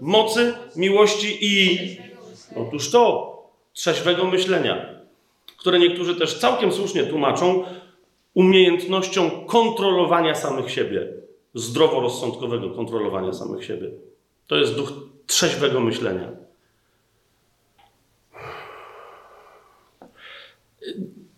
[0.00, 1.78] mocy, miłości i
[2.56, 3.34] otóż to,
[3.72, 4.88] trzeźwego myślenia,
[5.58, 7.64] które niektórzy też całkiem słusznie tłumaczą
[8.34, 11.08] umiejętnością kontrolowania samych siebie,
[11.54, 13.90] zdroworozsądkowego kontrolowania samych siebie.
[14.46, 14.92] To jest duch
[15.26, 16.28] trzeźwego myślenia.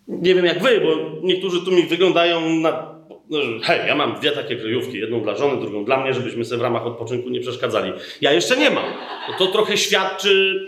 [0.07, 2.97] Nie wiem jak wy, bo niektórzy tu mi wyglądają na.
[3.29, 6.59] No, hej, ja mam dwie takie kryjówki, jedną dla żony, drugą dla mnie, żebyśmy sobie
[6.59, 7.93] w ramach odpoczynku nie przeszkadzali.
[8.21, 8.93] Ja jeszcze nie mam.
[9.27, 10.67] To, to trochę świadczy.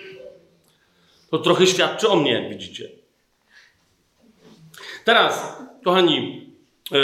[1.32, 2.90] To trochę świadczy o mnie, jak widzicie.
[5.06, 6.46] Teraz, kochani,
[6.92, 7.00] yy,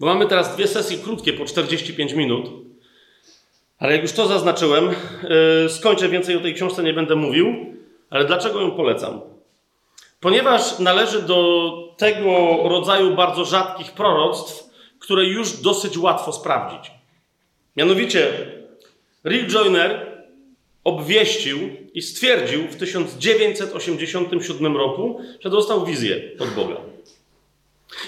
[0.00, 2.50] bo mamy teraz dwie sesje krótkie po 45 minut.
[3.78, 4.90] Ale jak już to zaznaczyłem,
[5.64, 7.74] yy, skończę więcej o tej książce, nie będę mówił.
[8.10, 9.20] Ale dlaczego ją polecam?
[10.20, 16.90] Ponieważ należy do tego rodzaju bardzo rzadkich proroctw, które już dosyć łatwo sprawdzić.
[17.76, 18.32] Mianowicie,
[19.24, 20.18] Rick Joyner
[20.84, 21.58] obwieścił
[21.94, 26.76] i stwierdził w 1987 roku, że dostał wizję od Boga.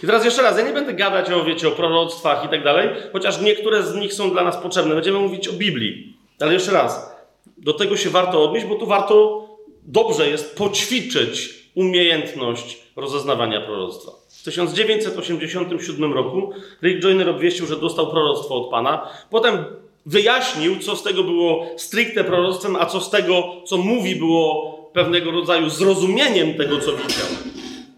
[0.02, 2.88] I teraz jeszcze raz, ja nie będę gadać o, wiecie, o proroctwach i tak dalej,
[3.12, 4.94] chociaż niektóre z nich są dla nas potrzebne.
[4.94, 6.16] Będziemy mówić o Biblii.
[6.40, 7.16] Ale jeszcze raz,
[7.58, 9.48] do tego się warto odnieść, bo tu warto,
[9.82, 14.12] dobrze jest poćwiczyć umiejętność rozeznawania proroctwa.
[14.28, 19.08] W 1987 roku Rick Joyner obwieścił, że dostał proroctwo od Pana.
[19.30, 19.64] Potem
[20.06, 25.30] wyjaśnił, co z tego było stricte proroctwem, a co z tego, co mówi, było pewnego
[25.30, 27.26] rodzaju zrozumieniem tego, co widział.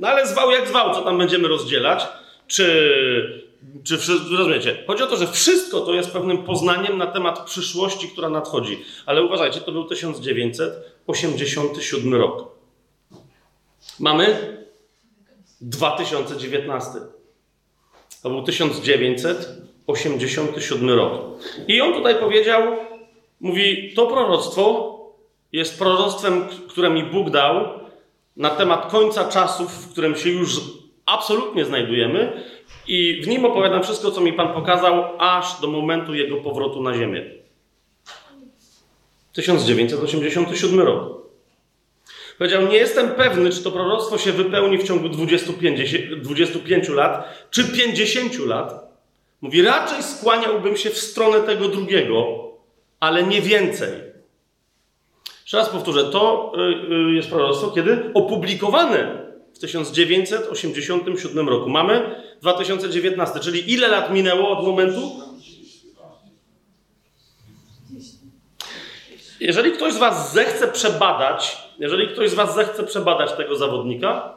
[0.02, 2.06] No ale zwał jak zwał, co tam będziemy rozdzielać?
[2.46, 2.64] Czy,
[3.84, 3.98] czy
[4.38, 4.84] rozumiecie?
[4.86, 8.84] Chodzi o to, że wszystko to jest pewnym poznaniem na temat przyszłości, która nadchodzi.
[9.06, 12.48] Ale uważajcie, to był 1987 rok.
[14.00, 14.56] Mamy
[15.60, 16.90] 2019.
[18.22, 21.12] To był 1987 rok.
[21.68, 22.62] I on tutaj powiedział,
[23.40, 24.92] mówi, to proroctwo
[25.52, 27.81] jest proroctwem, które mi Bóg dał
[28.36, 30.60] na temat końca czasów, w którym się już
[31.06, 32.42] absolutnie znajdujemy
[32.86, 36.94] i w nim opowiadam wszystko, co mi Pan pokazał, aż do momentu jego powrotu na
[36.94, 37.24] ziemię.
[39.32, 41.22] 1987 rok.
[42.38, 47.64] Powiedział, nie jestem pewny, czy to proroctwo się wypełni w ciągu 25, 25 lat, czy
[47.64, 48.92] 50 lat.
[49.40, 52.26] Mówi, raczej skłaniałbym się w stronę tego drugiego,
[53.00, 54.12] ale nie więcej.
[55.42, 59.22] Jeszcze raz powtórzę, to y, y, jest proroctwo, kiedy opublikowane
[59.55, 61.70] w 1987 roku.
[61.70, 65.12] Mamy 2019, czyli ile lat minęło od momentu?
[69.40, 74.35] Jeżeli ktoś z Was zechce przebadać, jeżeli ktoś z Was zechce przebadać tego zawodnika,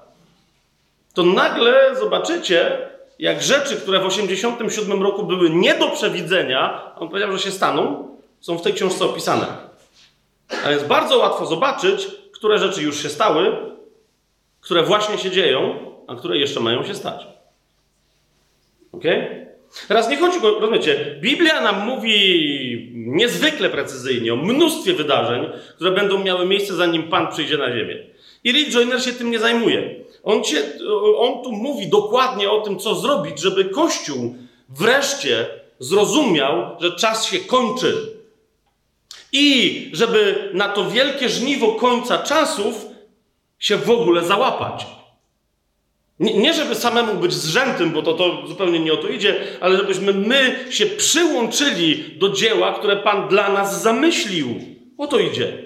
[1.13, 2.77] to nagle zobaczycie,
[3.19, 8.09] jak rzeczy, które w 87 roku były nie do przewidzenia, on powiedział, że się staną,
[8.41, 9.64] są w tej książce opisane.
[10.65, 13.55] A jest bardzo łatwo zobaczyć, które rzeczy już się stały,
[14.61, 15.75] które właśnie się dzieją,
[16.07, 17.27] a które jeszcze mają się stać.
[18.91, 19.03] Ok?
[19.87, 26.23] Teraz nie chodzi, bo rozumiecie, Biblia nam mówi niezwykle precyzyjnie o mnóstwie wydarzeń, które będą
[26.23, 28.03] miały miejsce zanim Pan przyjdzie na ziemię.
[28.43, 29.95] I Rick Joyner się tym nie zajmuje.
[30.23, 30.63] On, cię,
[31.17, 34.35] on tu mówi dokładnie o tym, co zrobić, żeby Kościół
[34.69, 35.47] wreszcie
[35.79, 38.14] zrozumiał, że czas się kończy.
[39.37, 42.85] I żeby na to wielkie żniwo końca czasów
[43.59, 44.85] się w ogóle załapać.
[46.19, 49.77] Nie, nie, żeby samemu być zrzętym, bo to, to zupełnie nie o to idzie, ale
[49.77, 54.59] żebyśmy my się przyłączyli do dzieła, które Pan dla nas zamyślił.
[54.97, 55.65] O to idzie.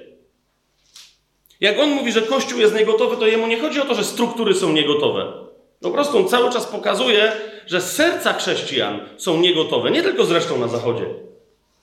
[1.62, 4.54] Jak on mówi, że Kościół jest niegotowy, to jemu nie chodzi o to, że struktury
[4.54, 5.34] są niegotowe.
[5.82, 7.32] Po prostu on cały czas pokazuje,
[7.68, 9.92] że serca chrześcijan są niegotowe.
[9.92, 11.06] Nie tylko zresztą na zachodzie,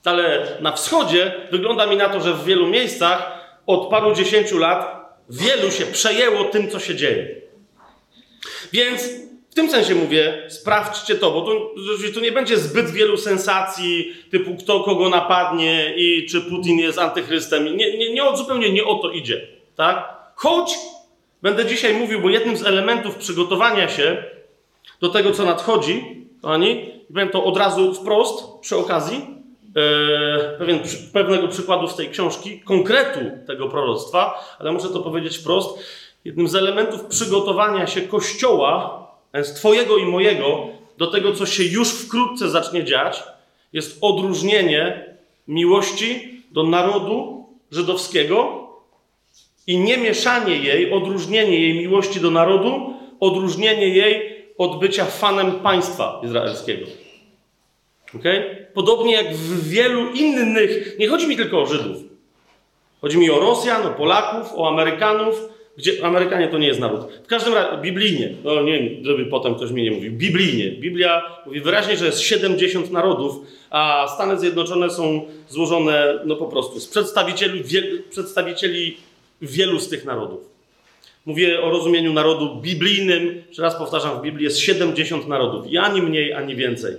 [0.09, 3.33] ale na wschodzie wygląda mi na to, że w wielu miejscach
[3.67, 4.97] od paru dziesięciu lat
[5.31, 7.41] wielu się przejęło tym, co się dzieje.
[8.73, 9.03] Więc
[9.51, 11.71] w tym sensie mówię, sprawdźcie to, bo tu,
[12.15, 17.77] tu nie będzie zbyt wielu sensacji, typu kto kogo napadnie i czy Putin jest antychrystem.
[17.77, 19.47] Nie, nie, nie, zupełnie nie o to idzie.
[19.77, 20.15] Tak?
[20.35, 20.75] Choć
[21.43, 24.25] będę dzisiaj mówił, bo jednym z elementów przygotowania się
[25.01, 29.36] do tego, co nadchodzi, kochani, powiem to od razu wprost, przy okazji,
[30.59, 30.81] pewien,
[31.13, 35.79] pewnego przykładu z tej książki, konkretu tego proroctwa, ale muszę to powiedzieć wprost.
[36.25, 40.67] Jednym z elementów przygotowania się Kościoła, z Twojego i mojego,
[40.99, 43.23] do tego, co się już wkrótce zacznie dziać,
[43.73, 45.05] jest odróżnienie
[45.49, 48.69] miłości do narodu żydowskiego
[49.67, 56.21] i nie mieszanie jej, odróżnienie jej miłości do narodu, odróżnienie jej od bycia fanem państwa
[56.25, 57.06] izraelskiego.
[58.21, 58.67] Okay?
[58.75, 61.97] Podobnie jak w wielu innych, nie chodzi mi tylko o Żydów.
[63.01, 67.01] Chodzi mi o Rosjan, o Polaków, o Amerykanów, gdzie Amerykanie to nie jest naród.
[67.25, 70.71] W każdym razie, biblijnie, no nie wiem, żeby potem ktoś mi nie mówił, biblijnie.
[70.71, 73.37] Biblia mówi wyraźnie, że jest 70 narodów,
[73.71, 77.65] a Stany Zjednoczone są złożone no po prostu z przedstawicieli,
[78.11, 78.97] przedstawicieli
[79.43, 80.41] wielu z tych narodów.
[81.27, 83.43] Mówię o rozumieniu narodu biblijnym.
[83.49, 85.67] Jeszcze raz powtarzam, w Biblii jest 70 narodów.
[85.67, 86.95] I ani mniej, ani więcej.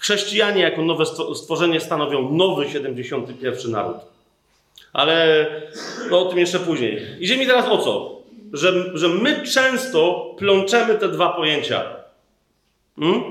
[0.00, 3.96] Chrześcijanie jako nowe stworzenie stanowią nowy 71 naród.
[4.92, 5.46] Ale
[6.10, 7.06] no, o tym jeszcze później.
[7.20, 8.20] Idzie mi teraz o co?
[8.52, 11.82] Że, że my często plączemy te dwa pojęcia.
[12.98, 13.22] Hmm?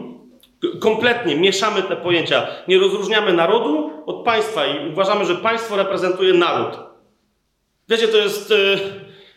[0.80, 2.48] Kompletnie mieszamy te pojęcia.
[2.68, 6.80] Nie rozróżniamy narodu od państwa i uważamy, że państwo reprezentuje naród.
[7.90, 8.52] Wiecie, to jest.
[8.52, 8.56] E,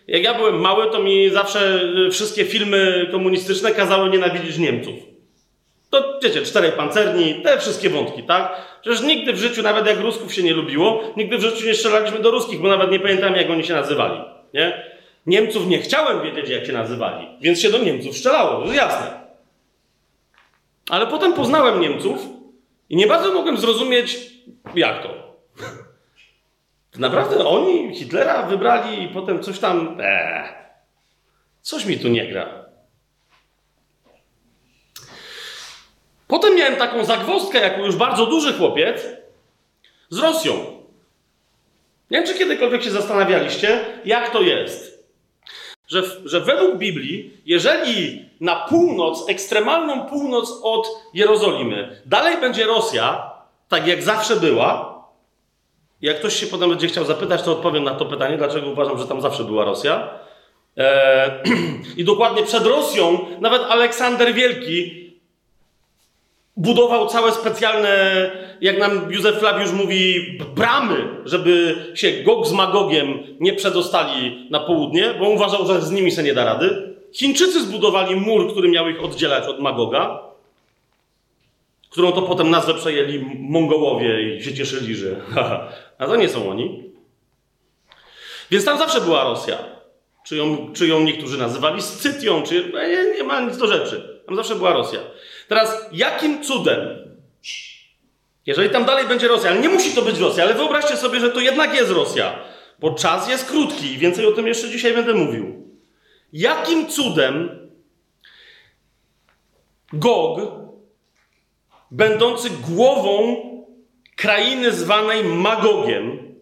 [0.08, 5.11] jak ja byłem mały, to mi zawsze e, wszystkie filmy komunistyczne kazały nienawidzić Niemców.
[5.92, 8.52] To wiecie, czterej pancerni, te wszystkie wątki, tak?
[8.80, 12.18] Przecież nigdy w życiu, nawet jak Rusków się nie lubiło, nigdy w życiu nie strzelaliśmy
[12.18, 14.20] do Ruskich, bo nawet nie pamiętam, jak oni się nazywali.
[14.54, 14.92] Nie?
[15.26, 19.20] Niemców nie chciałem wiedzieć, jak się nazywali, więc się do Niemców strzelało, to jest jasne.
[20.90, 22.26] Ale potem poznałem Niemców
[22.90, 24.18] i nie bardzo mogłem zrozumieć,
[24.74, 25.36] jak to.
[26.98, 29.96] Naprawdę oni Hitlera wybrali i potem coś tam.
[30.00, 30.48] Eee,
[31.60, 32.61] coś mi tu nie gra.
[36.32, 39.06] Potem miałem taką zagwozdkę, jako już bardzo duży chłopiec,
[40.08, 40.52] z Rosją.
[42.10, 45.04] Nie wiem, czy kiedykolwiek się zastanawialiście, jak to jest.
[45.88, 53.30] Że, że według Biblii, jeżeli na północ, ekstremalną północ od Jerozolimy, dalej będzie Rosja,
[53.68, 55.02] tak jak zawsze była,
[56.00, 59.06] jak ktoś się potem będzie chciał zapytać, to odpowiem na to pytanie, dlaczego uważam, że
[59.06, 60.08] tam zawsze była Rosja.
[60.76, 61.30] Eee,
[62.00, 65.01] I dokładnie przed Rosją nawet Aleksander Wielki
[66.56, 73.52] budował całe specjalne, jak nam Józef Flawiusz mówi, bramy, żeby się Gog z Magogiem nie
[73.52, 76.96] przedostali na południe, bo uważał, że z nimi się nie da rady.
[77.12, 80.32] Chińczycy zbudowali mur, który miał ich oddzielać od Magoga
[81.92, 85.16] którą to potem nazwę przejęli Mongołowie i się cieszyli, że
[85.98, 86.92] a to nie są oni.
[88.50, 89.58] Więc tam zawsze była Rosja.
[90.26, 94.22] Czy ją, czy ją niektórzy nazywali Scytią, czy nie, nie ma nic do rzeczy.
[94.26, 95.00] Tam zawsze była Rosja.
[95.48, 96.80] Teraz, jakim cudem,
[98.46, 101.30] jeżeli tam dalej będzie Rosja, ale nie musi to być Rosja, ale wyobraźcie sobie, że
[101.30, 102.38] to jednak jest Rosja,
[102.78, 105.72] bo czas jest krótki i więcej o tym jeszcze dzisiaj będę mówił.
[106.32, 107.62] Jakim cudem
[109.92, 110.40] Gog
[111.90, 113.36] będący głową
[114.16, 116.34] krainy zwanej Magogiem,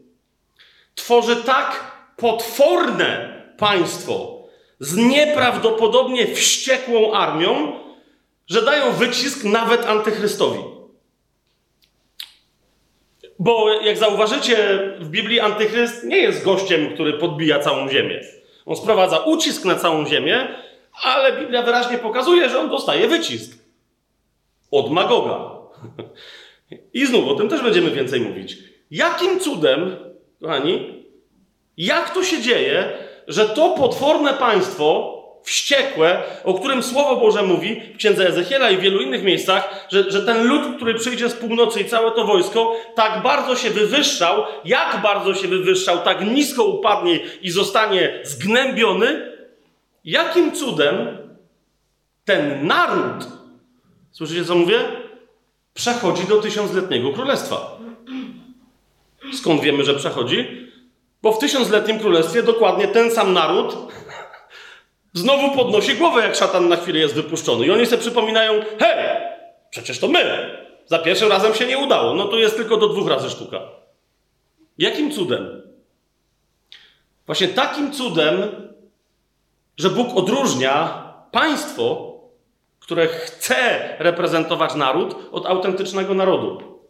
[0.95, 4.45] tworzy tak potworne państwo
[4.81, 7.81] z nieprawdopodobnie wściekłą armią,
[8.47, 10.61] że dają wycisk nawet antychrystowi.
[13.39, 18.21] Bo jak zauważycie, w Biblii antychryst nie jest gościem, który podbija całą ziemię.
[18.67, 20.49] On sprowadza ucisk na całą ziemię,
[21.03, 23.59] ale Biblia wyraźnie pokazuje, że on dostaje wycisk
[24.71, 25.51] od Magoga.
[26.95, 28.57] I znów o tym też będziemy więcej mówić.
[28.91, 29.97] Jakim cudem,
[30.41, 31.05] kochani,
[31.77, 32.93] jak to się dzieje,
[33.29, 38.81] że to potworne państwo, wściekłe, o którym Słowo Boże mówi w księdze Ezechiela i w
[38.81, 42.77] wielu innych miejscach, że, że ten lud, który przyjdzie z północy i całe to wojsko,
[42.95, 49.33] tak bardzo się wywyższał, jak bardzo się wywyższał, tak nisko upadnie i zostanie zgnębiony,
[50.05, 51.19] jakim cudem
[52.25, 53.29] ten naród,
[54.13, 54.79] słyszycie co mówię?
[55.75, 57.79] Przechodzi do tysiącletniego królestwa.
[59.33, 60.71] Skąd wiemy, że przechodzi?
[61.23, 63.77] Bo w tysiącletnim królestwie dokładnie ten sam naród
[65.13, 67.67] znowu podnosi głowę, jak szatan na chwilę jest wypuszczony.
[67.67, 69.17] I oni sobie przypominają, hej,
[69.71, 70.51] przecież to my.
[70.87, 72.15] Za pierwszym razem się nie udało.
[72.15, 73.61] No to jest tylko do dwóch razy sztuka.
[74.79, 75.63] Jakim cudem?
[77.27, 78.43] Właśnie takim cudem,
[79.77, 82.15] że Bóg odróżnia państwo,
[82.81, 83.57] które chce
[83.99, 86.81] reprezentować naród, od autentycznego narodu.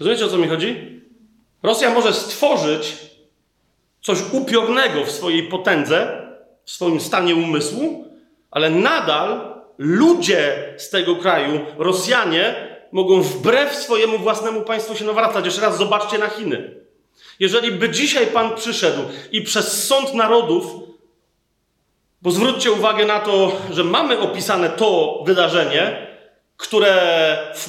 [0.00, 1.00] Rozumiecie, o co mi chodzi?
[1.62, 2.96] Rosja może stworzyć
[4.02, 6.19] coś upiornego w swojej potędze,
[6.70, 8.04] w swoim stanie umysłu,
[8.50, 12.54] ale nadal ludzie z tego kraju, Rosjanie,
[12.92, 15.44] mogą wbrew swojemu własnemu państwu się nawracać.
[15.44, 16.74] Jeszcze raz zobaczcie na Chiny.
[17.40, 19.02] Jeżeli by dzisiaj Pan przyszedł
[19.32, 20.64] i przez sąd narodów,
[22.22, 26.06] bo zwróćcie uwagę na to, że mamy opisane to wydarzenie,
[26.56, 26.96] które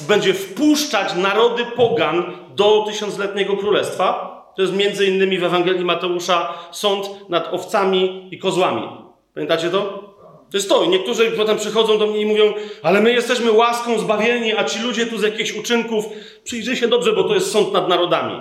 [0.08, 4.41] będzie wpuszczać narody pogan do tysiącletniego królestwa.
[4.56, 8.88] To jest między innymi w Ewangelii Mateusza sąd nad owcami i kozłami.
[9.34, 10.12] Pamiętacie to?
[10.50, 10.84] To jest to.
[10.84, 14.82] I niektórzy potem przychodzą do mnie i mówią, ale my jesteśmy łaską zbawieni, a ci
[14.82, 16.04] ludzie tu z jakichś uczynków,
[16.44, 18.36] przyjrzyj się dobrze, bo to jest sąd nad narodami.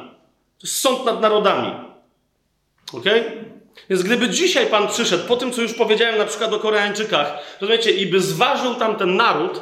[0.59, 1.71] To jest sąd nad narodami.
[2.93, 3.05] Ok?
[3.89, 7.91] Więc gdyby dzisiaj Pan przyszedł, po tym, co już powiedziałem na przykład o Koreańczykach, rozumiecie,
[7.91, 9.61] i by zważył tam ten naród,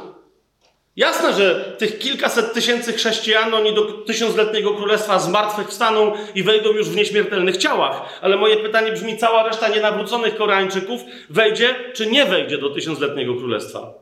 [1.00, 6.96] Jasne, że tych kilkaset tysięcy chrześcijan, oni do tysiącletniego królestwa zmartwychwstaną i wejdą już w
[6.96, 8.20] nieśmiertelnych ciałach.
[8.22, 13.94] Ale moje pytanie brzmi, cała reszta nienawróconych Koreańczyków wejdzie czy nie wejdzie do tysiącletniego królestwa?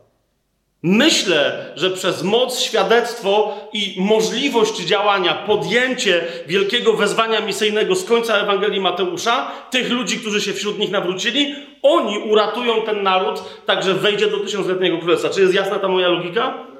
[0.84, 8.82] Myślę, że przez moc, świadectwo i możliwość działania, podjęcie wielkiego wezwania misyjnego z końca Ewangelii
[8.82, 14.28] Mateusza, tych ludzi, którzy się wśród nich nawrócili, oni uratują ten naród, tak że wejdzie
[14.28, 15.30] do tysiącletniego królestwa.
[15.30, 16.77] Czy jest jasna ta moja logika?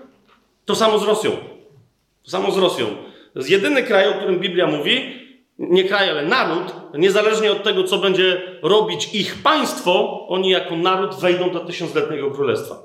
[0.68, 1.32] To samo z Rosją.
[2.24, 2.86] To samo z Rosją.
[3.34, 5.20] To jest jedyny kraj, o którym Biblia mówi,
[5.60, 11.16] nie kraj, ale naród, niezależnie od tego, co będzie robić ich państwo, oni jako naród
[11.16, 12.76] wejdą do tysiącletniego królestwa.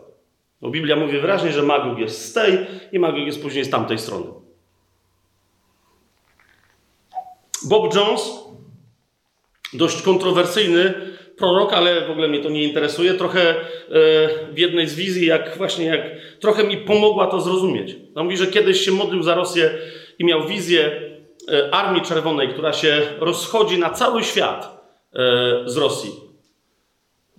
[0.60, 3.98] Bo Biblia mówi wyraźnie, że Magog jest z tej i Magog jest później z tamtej
[3.98, 4.26] strony.
[7.64, 8.30] Bob Jones,
[9.72, 13.14] dość kontrowersyjny prorok, ale w ogóle mnie to nie interesuje.
[13.14, 13.54] Trochę e,
[14.52, 16.00] w jednej z wizji, jak właśnie jak
[16.40, 17.96] trochę mi pomogła to zrozumieć.
[18.14, 19.70] On mówi, że kiedyś się modlił za Rosję
[20.18, 21.00] i miał wizję
[21.52, 25.18] e, Armii Czerwonej, która się rozchodzi na cały świat e,
[25.66, 26.10] z Rosji.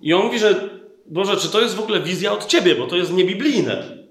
[0.02, 0.70] I on mówi, że
[1.06, 4.04] Boże, czy to jest w ogóle wizja od Ciebie, bo to jest niebiblijne.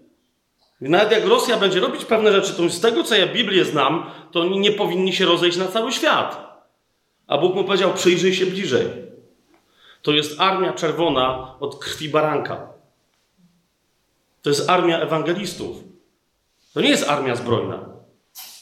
[0.81, 4.41] Nawet jak Rosja będzie robić pewne rzeczy, to z tego, co ja Biblię znam, to
[4.41, 6.53] oni nie powinni się rozejść na cały świat.
[7.27, 8.87] A Bóg mu powiedział, przyjrzyj się bliżej.
[10.03, 12.69] To jest armia czerwona od krwi baranka.
[14.43, 15.77] To jest armia ewangelistów.
[16.75, 17.93] To nie jest armia zbrojna.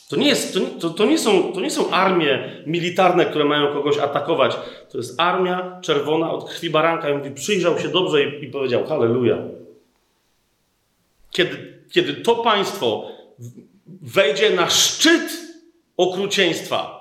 [0.09, 3.73] To nie, jest, to, to, to, nie są, to nie są armie militarne, które mają
[3.73, 4.57] kogoś atakować.
[4.91, 7.11] To jest armia czerwona od krwi baranka.
[7.11, 9.39] I mówi, przyjrzał się dobrze i, i powiedział, halleluja.
[11.31, 13.09] Kiedy, kiedy to państwo
[14.03, 15.33] wejdzie na szczyt
[15.97, 17.00] okrucieństwa,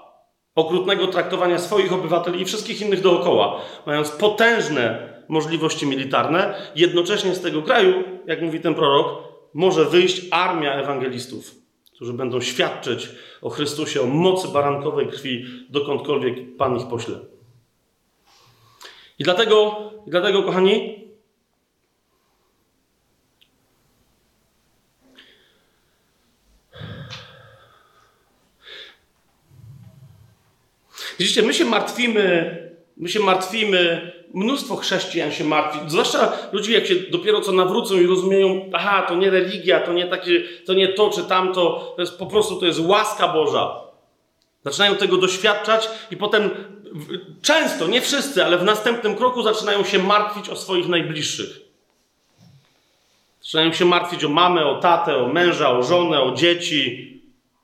[0.60, 7.62] okrutnego traktowania swoich obywateli i wszystkich innych dookoła, mając potężne możliwości militarne, jednocześnie z tego
[7.62, 7.94] kraju,
[8.26, 11.56] jak mówi ten prorok, może wyjść armia ewangelistów,
[11.96, 13.10] którzy będą świadczyć
[13.42, 17.16] o Chrystusie, o mocy barankowej krwi, dokądkolwiek Pan ich pośle.
[19.20, 20.99] I dlatego, dlatego kochani,
[31.20, 32.58] Widzicie, my się martwimy,
[32.98, 38.06] my się martwimy, mnóstwo chrześcijan się martwi, zwłaszcza ludzie, jak się dopiero co nawrócą i
[38.06, 42.18] rozumieją, aha, to nie religia, to nie takie, to nie to czy tamto, to jest
[42.18, 43.82] po prostu, to jest łaska Boża.
[44.66, 46.50] Zaczynają tego doświadczać i potem
[47.42, 51.60] często, nie wszyscy, ale w następnym kroku zaczynają się martwić o swoich najbliższych.
[53.42, 57.19] Zaczynają się martwić o mamę, o tatę, o męża, o żonę, o dzieci.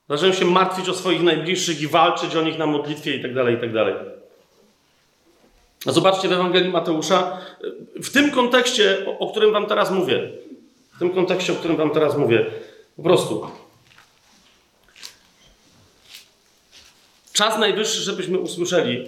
[0.10, 3.86] Zaczynają się martwić o swoich najbliższych i walczyć o nich na modlitwie itd., tak itd.
[3.86, 4.04] Tak
[5.86, 7.38] A zobaczcie w Ewangelii Mateusza,
[7.96, 10.30] w tym kontekście, o, o którym wam teraz mówię,
[10.96, 12.46] w tym kontekście, o którym wam teraz mówię,
[12.96, 13.48] po prostu
[17.36, 19.06] Czas najwyższy, żebyśmy usłyszeli.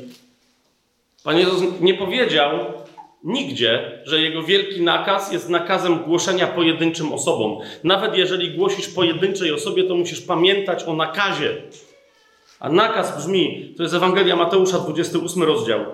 [1.23, 2.59] Pan Jezus nie powiedział
[3.27, 7.57] nigdzie, że jego wielki nakaz jest nakazem głoszenia pojedynczym osobom.
[7.83, 11.55] Nawet jeżeli głosisz pojedynczej osobie, to musisz pamiętać o nakazie.
[12.59, 15.85] A nakaz brzmi, to jest Ewangelia Mateusza, 28 rozdział.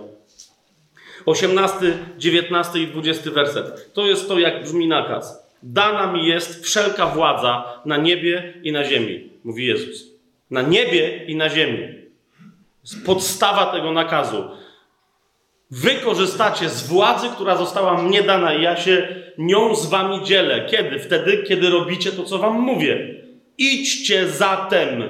[1.25, 1.75] 18,
[2.17, 3.93] 19 i 20 werset.
[3.93, 5.47] To jest to, jak brzmi nakaz.
[5.63, 10.05] Dana mi jest wszelka władza na niebie i na ziemi, mówi Jezus.
[10.51, 11.87] Na niebie i na ziemi
[12.83, 14.43] jest podstawa tego nakazu.
[15.73, 19.07] Wy korzystacie z władzy, która została mnie dana i ja się
[19.37, 20.65] nią z wami dzielę.
[20.69, 20.99] Kiedy?
[20.99, 23.15] Wtedy, kiedy robicie to, co wam mówię.
[23.57, 25.03] Idźcie zatem.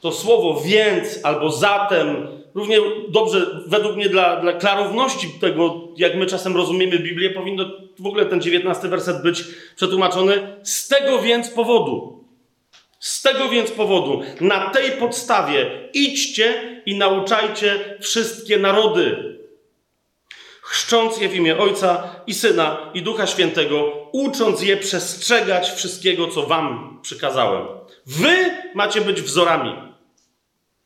[0.00, 2.76] To słowo więc albo zatem równie
[3.08, 7.64] dobrze, według mnie dla, dla klarowności tego, jak my czasem rozumiemy Biblię, powinno
[7.98, 9.44] w ogóle ten dziewiętnasty werset być
[9.76, 12.24] przetłumaczony z tego więc powodu.
[12.98, 16.54] Z tego więc powodu, na tej podstawie idźcie
[16.86, 19.32] i nauczajcie wszystkie narody,
[20.72, 26.42] chrzcząc je w imię Ojca i Syna i Ducha Świętego, ucząc je przestrzegać wszystkiego, co
[26.42, 27.66] Wam przykazałem.
[28.06, 28.36] Wy
[28.74, 29.74] macie być wzorami.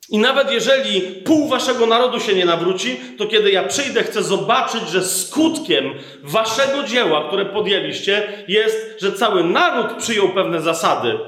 [0.08, 4.88] I nawet jeżeli pół waszego narodu się nie nawróci, to kiedy ja przyjdę, chcę zobaczyć,
[4.88, 11.18] że skutkiem waszego dzieła, które podjęliście, jest, że cały naród przyjął pewne zasady,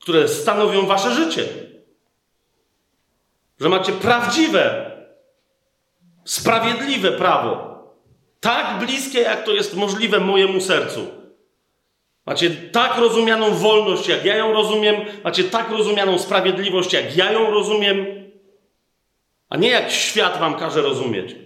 [0.00, 1.44] które stanowią wasze życie.
[3.60, 4.93] Że macie prawdziwe,
[6.24, 7.74] sprawiedliwe prawo.
[8.40, 11.06] Tak bliskie, jak to jest możliwe mojemu sercu.
[12.26, 14.96] Macie tak rozumianą wolność, jak ja ją rozumiem.
[15.24, 18.06] Macie tak rozumianą sprawiedliwość, jak ja ją rozumiem.
[19.48, 21.36] A nie jak świat wam każe rozumieć.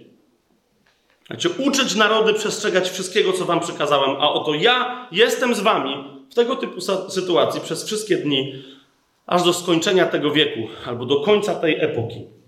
[1.29, 4.09] Macie uczyć narody przestrzegać wszystkiego, co wam przykazałem.
[4.09, 5.95] A oto ja jestem z wami
[6.31, 8.63] w tego typu sytuacji przez wszystkie dni,
[9.27, 12.38] aż do skończenia tego wieku, albo do końca tej epoki.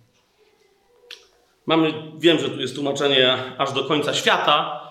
[1.66, 4.82] Mamy, wiem, że tu jest tłumaczenie aż do końca świata,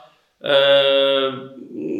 [0.40, 1.32] e,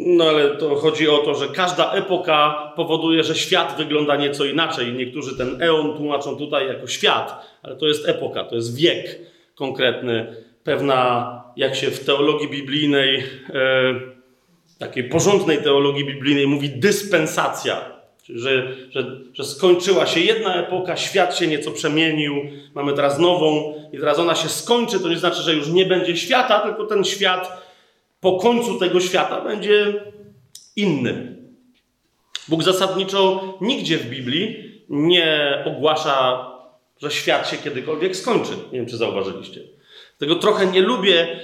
[0.05, 4.93] no ale to chodzi o to, że każda epoka powoduje, że świat wygląda nieco inaczej.
[4.93, 9.19] Niektórzy ten eon tłumaczą tutaj jako świat, ale to jest epoka, to jest wiek
[9.55, 13.93] konkretny, pewna, jak się w teologii biblijnej e,
[14.79, 18.00] takiej porządnej teologii biblijnej mówi dyspensacja.
[18.29, 22.35] Że, że, że skończyła się jedna epoka, świat się nieco przemienił,
[22.75, 26.17] mamy teraz nową i teraz ona się skończy, to nie znaczy, że już nie będzie
[26.17, 27.61] świata, tylko ten świat
[28.21, 29.93] po końcu tego świata będzie
[30.75, 31.35] inny.
[32.47, 36.47] Bóg zasadniczo nigdzie w Biblii nie ogłasza,
[37.01, 38.51] że świat się kiedykolwiek skończy.
[38.71, 39.61] Nie wiem, czy zauważyliście.
[40.17, 41.39] Tego trochę nie lubię,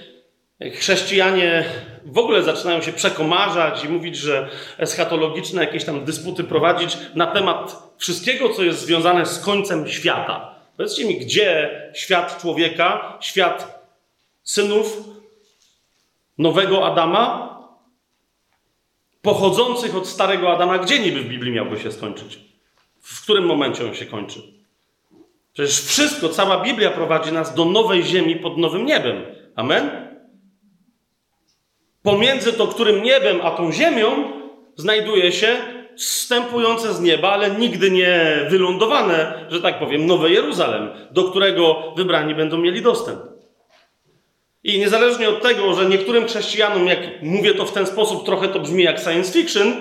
[0.61, 1.65] chrześcijanie
[2.05, 7.93] w ogóle zaczynają się przekomarzać i mówić, że eschatologiczne jakieś tam dysputy prowadzić na temat
[7.97, 10.55] wszystkiego, co jest związane z końcem świata.
[10.77, 13.81] Powiedzcie mi, gdzie świat człowieka, świat
[14.43, 14.97] synów
[16.37, 17.57] nowego Adama,
[19.21, 22.39] pochodzących od starego Adama, gdzie niby w Biblii miałby się skończyć?
[23.01, 24.39] W którym momencie on się kończy?
[25.53, 29.25] Przecież wszystko, cała Biblia prowadzi nas do nowej ziemi pod nowym niebem.
[29.55, 30.06] Amen?
[32.07, 34.07] Pomiędzy to którym niebem a tą ziemią
[34.75, 35.55] znajduje się
[35.97, 42.35] wstępujące z nieba, ale nigdy nie wylądowane, że tak powiem, Nowe Jeruzalem, do którego wybrani
[42.35, 43.19] będą mieli dostęp.
[44.63, 48.59] I niezależnie od tego, że niektórym chrześcijanom, jak mówię to w ten sposób, trochę to
[48.59, 49.73] brzmi jak science fiction,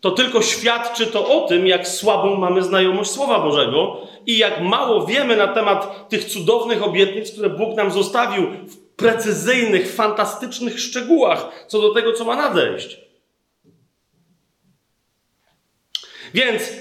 [0.00, 5.06] to tylko świadczy to o tym, jak słabą mamy znajomość Słowa Bożego i jak mało
[5.06, 11.80] wiemy na temat tych cudownych obietnic, które Bóg nam zostawił w precyzyjnych, fantastycznych szczegółach co
[11.80, 13.00] do tego, co ma nadejść.
[16.34, 16.72] Więc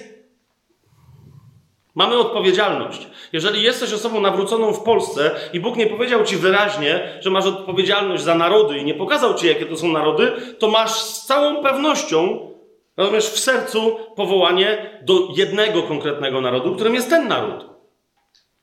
[1.96, 3.08] mamy odpowiedzialność.
[3.34, 8.24] Jeżeli jesteś osobą nawróconą w Polsce i Bóg nie powiedział ci wyraźnie, że masz odpowiedzialność
[8.24, 12.52] za narody i nie pokazał ci, jakie to są narody, to masz z całą pewnością,
[12.98, 17.71] rozumiesz, w sercu powołanie do jednego konkretnego narodu, którym jest ten naród.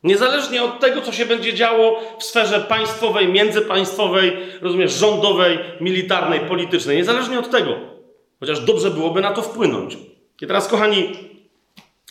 [0.03, 6.97] Niezależnie od tego, co się będzie działo w sferze państwowej, międzypaństwowej, rozumiesz, rządowej, militarnej, politycznej.
[6.97, 7.77] Niezależnie od tego.
[8.41, 9.99] Chociaż dobrze byłoby na to wpłynąć.
[10.43, 11.13] I teraz, kochani,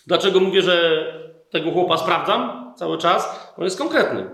[0.08, 1.06] dlaczego mówię, że
[1.50, 2.68] tego chłopa sprawdzam?
[2.78, 4.30] cały czas, on jest konkretny.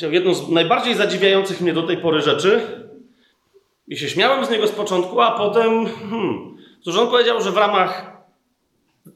[0.00, 2.60] Jedną z najbardziej zadziwiających mnie do tej pory rzeczy,
[3.88, 7.56] i się śmiałem z niego z początku, a potem, hmm, cóż on powiedział, że w
[7.56, 8.22] ramach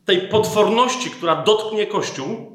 [0.05, 2.52] tej potworności, która dotknie Kościół,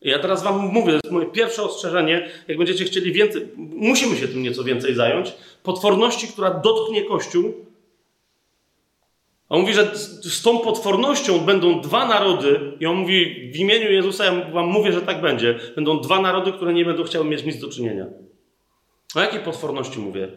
[0.00, 4.28] ja teraz wam mówię, to jest moje pierwsze ostrzeżenie, jak będziecie chcieli więcej, musimy się
[4.28, 7.68] tym nieco więcej zająć, potworności, która dotknie Kościół,
[9.48, 14.24] on mówi, że z tą potwornością będą dwa narody, i on mówi w imieniu Jezusa,
[14.24, 15.58] ja wam mówię, że tak będzie.
[15.74, 18.06] Będą dwa narody, które nie będą chciały mieć nic do czynienia.
[19.14, 20.28] O jakiej potworności mówię?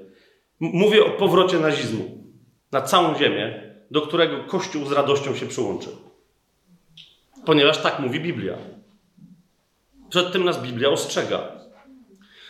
[0.60, 2.24] Mówię o powrocie nazizmu
[2.72, 5.90] na całą ziemię, do którego Kościół z radością się przyłączy.
[7.46, 8.58] Ponieważ tak mówi Biblia.
[10.12, 11.40] Przed tym nas Biblia ostrzega.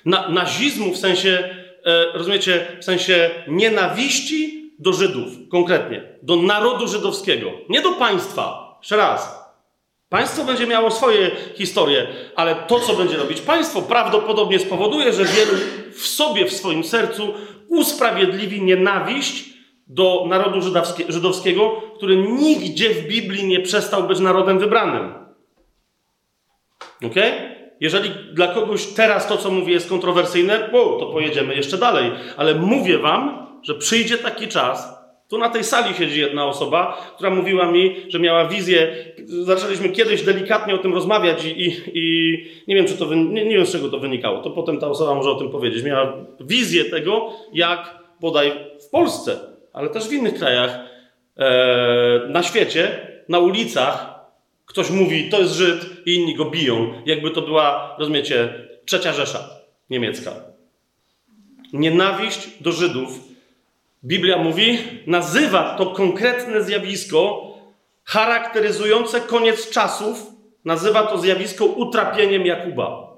[0.06, 1.50] Na, nazizmu w sensie,
[1.86, 8.76] e, rozumiecie, w sensie nienawiści do Żydów, konkretnie, do narodu żydowskiego, nie do państwa.
[8.80, 9.42] Jeszcze raz.
[10.10, 15.52] Państwo będzie miało swoje historie, ale to, co będzie robić państwo, prawdopodobnie spowoduje, że wielu
[15.94, 17.34] w sobie, w swoim sercu
[17.68, 19.46] usprawiedliwi nienawiść
[19.88, 20.62] do narodu
[21.10, 25.14] żydowskiego, który nigdzie w Biblii nie przestał być narodem wybranym.
[27.06, 27.16] Ok?
[27.82, 32.12] Jeżeli dla kogoś teraz to, co mówię, jest kontrowersyjne, wow, to pojedziemy jeszcze dalej.
[32.38, 35.02] Ale mówię wam, że przyjdzie taki czas,
[35.32, 38.96] tu na tej sali siedzi jedna osoba, która mówiła mi, że miała wizję.
[39.26, 43.56] Zaczęliśmy kiedyś delikatnie o tym rozmawiać i, i, i nie wiem, czy to nie, nie,
[43.56, 44.42] wiem, z czego to wynikało.
[44.42, 45.84] To potem ta osoba może o tym powiedzieć.
[45.84, 48.52] Miała wizję tego, jak bodaj
[48.88, 49.40] w Polsce,
[49.74, 50.80] ale też w innych krajach
[51.38, 54.21] e, na świecie, na ulicach,
[54.66, 58.54] ktoś mówi, to jest Żyd i inni go biją, jakby to była, rozumiecie,
[58.86, 59.50] trzecia Rzesza
[59.90, 60.32] niemiecka.
[61.74, 63.20] Nienawiść do Żydów
[64.04, 67.52] Biblia mówi, nazywa to konkretne zjawisko
[68.04, 70.32] charakteryzujące koniec czasów,
[70.66, 73.12] nazywa to zjawisko utrapieniem Jakuba.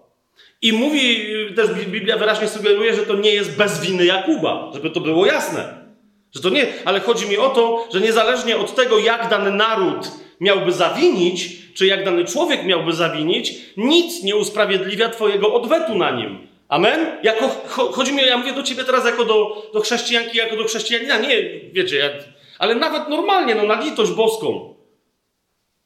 [0.62, 1.26] I mówi,
[1.56, 5.84] też Biblia wyraźnie sugeruje, że to nie jest bez winy Jakuba, żeby to było jasne.
[6.32, 10.12] Że to nie, ale chodzi mi o to, że niezależnie od tego, jak dany naród
[10.40, 16.48] miałby zawinić, czy jak dany człowiek miałby zawinić, nic nie usprawiedliwia Twojego odwetu na nim.
[16.68, 17.18] Amen?
[17.24, 17.50] Jako,
[17.92, 21.18] chodzi mi, ja mówię do ciebie teraz jako do, do chrześcijanki, jako do chrześcijanina.
[21.18, 22.14] Nie, wiecie, jak,
[22.60, 24.76] ale nawet normalnie, no na litość boską.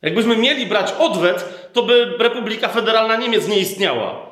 [0.02, 4.28] Jakbyśmy mieli brać odwet, to by Republika Federalna Niemiec nie istniała.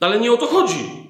[0.00, 1.06] Ale nie o to chodzi.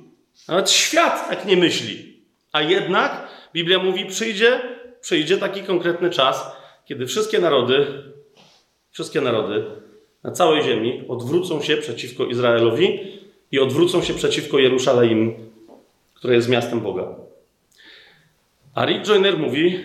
[0.49, 2.23] Nawet świat tak nie myśli.
[2.53, 4.61] A jednak Biblia mówi, przyjdzie,
[5.07, 7.87] przyjdzie taki konkretny czas, kiedy wszystkie narody,
[8.91, 9.65] wszystkie narody
[10.23, 13.01] na całej ziemi odwrócą się przeciwko Izraelowi
[13.53, 15.35] i odwrócą się przeciwko Jerusalem,
[16.15, 17.15] które jest miastem Boga.
[18.75, 19.81] A Rick Joyner mówi,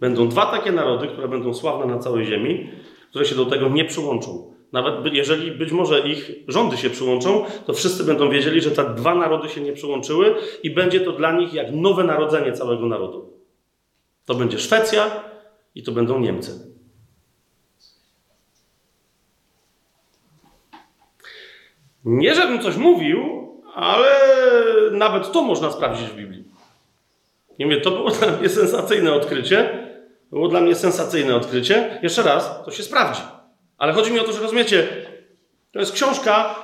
[0.00, 2.70] będą dwa takie narody, które będą sławne na całej ziemi,
[3.10, 4.54] które się do tego nie przyłączą.
[4.72, 9.14] Nawet jeżeli być może ich rządy się przyłączą, to wszyscy będą wiedzieli, że te dwa
[9.14, 13.37] narody się nie przyłączyły i będzie to dla nich jak nowe narodzenie całego narodu.
[14.28, 15.24] To będzie Szwecja
[15.74, 16.52] i to będą Niemcy.
[22.04, 23.18] Nie, żebym coś mówił,
[23.74, 24.08] ale
[24.92, 26.44] nawet to można sprawdzić w Biblii.
[27.58, 29.88] Nie wiem, to było dla mnie sensacyjne odkrycie.
[30.30, 31.98] Było dla mnie sensacyjne odkrycie.
[32.02, 33.22] Jeszcze raz, to się sprawdzi.
[33.78, 34.88] Ale chodzi mi o to, że rozumiecie,
[35.72, 36.54] to jest książka,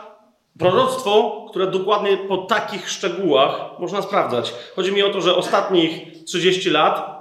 [0.59, 4.55] proroctwo, które dokładnie po takich szczegółach można sprawdzać.
[4.77, 7.14] Chodzi mi o to, że ostatnich 30 lat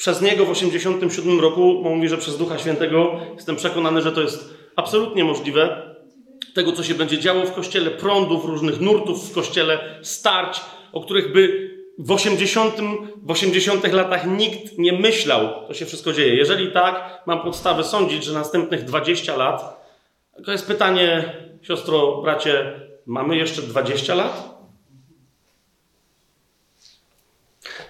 [0.00, 4.54] przez niego w 87 roku, mówi, że przez Ducha Świętego, jestem przekonany, że to jest
[4.76, 5.82] absolutnie możliwe,
[6.54, 10.60] tego, co się będzie działo w kościele, prądów, różnych nurtów w kościele, starć,
[10.92, 12.74] o których by w 80,
[13.22, 16.34] w 80 latach nikt nie myślał, to się wszystko dzieje.
[16.34, 19.86] Jeżeli tak, mam podstawę sądzić, że następnych 20 lat,
[20.44, 24.59] to jest pytanie, siostro, bracie, mamy jeszcze 20 lat?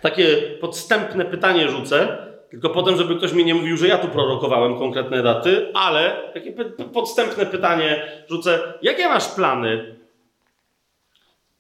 [0.02, 2.26] Takie podstępne pytanie rzucę.
[2.50, 6.52] Tylko potem, żeby ktoś mi nie mówił, że ja tu prorokowałem konkretne daty, ale takie
[6.92, 8.74] podstępne pytanie rzucę.
[8.82, 9.96] Jakie masz plany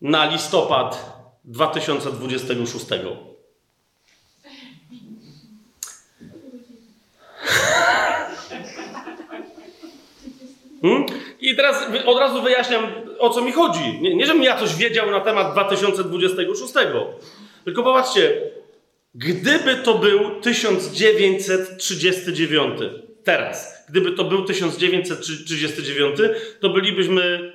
[0.00, 2.86] na listopad 2026?
[10.82, 11.06] Hmm?
[11.40, 12.86] I teraz od razu wyjaśniam,
[13.18, 13.98] o co mi chodzi.
[14.00, 16.74] Nie, nie żebym ja coś wiedział na temat 2026,
[17.64, 18.50] tylko popatrzcie,
[19.14, 22.80] Gdyby to był 1939,
[23.24, 26.16] teraz, gdyby to był 1939,
[26.60, 27.52] to bylibyśmy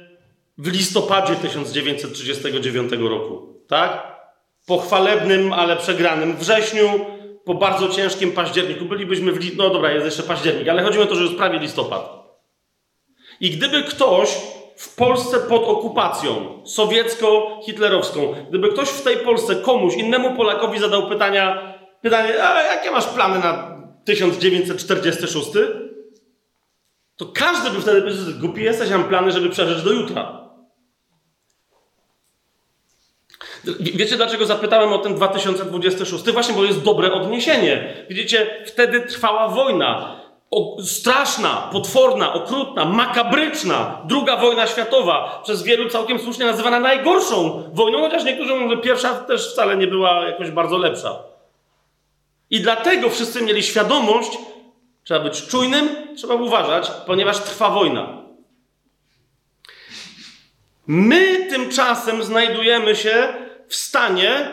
[0.58, 4.16] w listopadzie 1939 roku, tak?
[4.66, 7.06] Po chwalebnym, ale przegranym wrześniu
[7.46, 8.86] po bardzo ciężkim październiku.
[8.86, 9.56] Bylibyśmy w.
[9.56, 12.26] No dobra, jest jeszcze październik, ale chodzi o to, że już prawie listopad.
[13.40, 14.38] I gdyby ktoś
[14.78, 21.74] w Polsce pod okupacją sowiecko-hitlerowską, gdyby ktoś w tej Polsce komuś, innemu Polakowi zadał pytania,
[22.02, 25.50] pytanie, a jakie masz plany na 1946?
[27.16, 30.46] To każdy by wtedy powiedział, głupi jesteś, mam plany, żeby przeżyć do jutra.
[33.80, 36.32] Wiecie, dlaczego zapytałem o ten 2026?
[36.32, 38.06] Właśnie, bo jest dobre odniesienie.
[38.10, 40.20] Widzicie, wtedy trwała wojna.
[40.56, 48.02] O, straszna, potworna, okrutna, makabryczna druga wojna światowa, przez wielu całkiem słusznie nazywana najgorszą wojną,
[48.02, 51.20] chociaż niektórzy mówią, że pierwsza też wcale nie była jakoś bardzo lepsza.
[52.50, 54.38] I dlatego wszyscy mieli świadomość,
[55.04, 58.08] trzeba być czujnym, trzeba uważać, ponieważ trwa wojna.
[60.88, 63.34] My tymczasem znajdujemy się
[63.68, 64.50] w stanie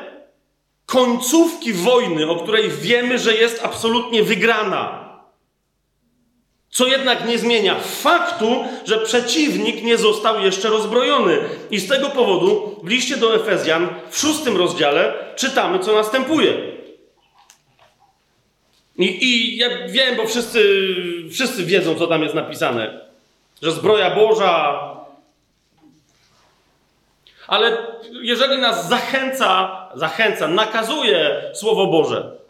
[0.86, 5.01] końcówki wojny, o której wiemy, że jest absolutnie wygrana.
[6.72, 11.38] Co jednak nie zmienia faktu, że przeciwnik nie został jeszcze rozbrojony.
[11.70, 16.54] I z tego powodu w liście do Efezjan w szóstym rozdziale czytamy, co następuje.
[18.98, 20.64] I, I ja wiem, bo wszyscy,
[21.32, 23.00] wszyscy wiedzą, co tam jest napisane.
[23.62, 24.80] Że zbroja Boża.
[27.46, 27.86] Ale
[28.22, 32.41] jeżeli nas zachęca, zachęca, nakazuje Słowo Boże,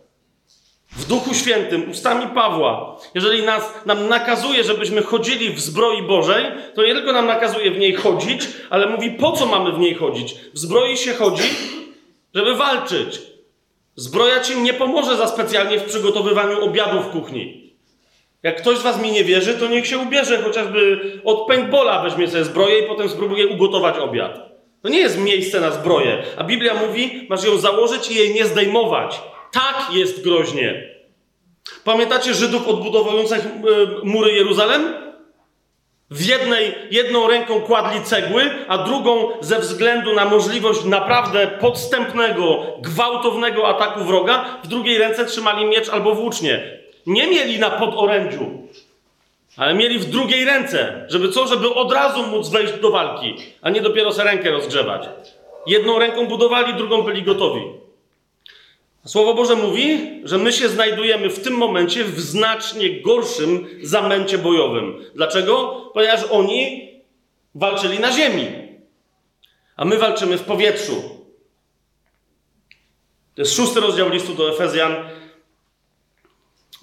[0.96, 6.82] w Duchu Świętym, ustami Pawła, jeżeli nas, nam nakazuje, żebyśmy chodzili w zbroi Bożej, to
[6.82, 10.34] nie tylko nam nakazuje w niej chodzić, ale mówi, po co mamy w niej chodzić.
[10.54, 11.42] W zbroi się chodzi,
[12.34, 13.20] żeby walczyć.
[13.96, 17.72] Zbroja ci nie pomoże za specjalnie w przygotowywaniu obiadu w kuchni.
[18.42, 22.28] Jak ktoś z was mi nie wierzy, to niech się ubierze chociażby od paintballa, weźmie
[22.28, 24.38] sobie zbroję i potem spróbuje ugotować obiad.
[24.82, 26.22] To nie jest miejsce na zbroję.
[26.36, 29.20] A Biblia mówi, masz ją założyć i jej nie zdejmować.
[29.52, 30.92] Tak jest groźnie.
[31.84, 33.50] Pamiętacie Żydów odbudowujących e,
[34.02, 34.94] mury Jeruzalem?
[36.10, 43.68] W jednej, jedną ręką kładli cegły, a drugą ze względu na możliwość naprawdę podstępnego, gwałtownego
[43.68, 46.78] ataku wroga, w drugiej ręce trzymali miecz albo włócznie.
[47.06, 48.68] Nie mieli na podorędziu,
[49.56, 51.46] ale mieli w drugiej ręce, żeby co?
[51.46, 55.08] Żeby od razu móc wejść do walki, a nie dopiero se rękę rozgrzewać.
[55.66, 57.81] Jedną ręką budowali, drugą byli gotowi.
[59.06, 65.04] Słowo Boże mówi, że my się znajdujemy w tym momencie w znacznie gorszym zamęcie bojowym.
[65.14, 65.80] Dlaczego?
[65.94, 66.90] Ponieważ oni
[67.54, 68.46] walczyli na ziemi,
[69.76, 71.02] a my walczymy w powietrzu.
[73.34, 74.96] To jest szósty rozdział listu do Efezjan,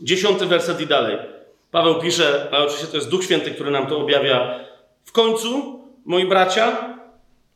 [0.01, 1.17] dziesiąty werset i dalej.
[1.71, 4.59] Paweł pisze, a oczywiście to jest Duch Święty, który nam to objawia.
[5.03, 6.95] W końcu, moi bracia,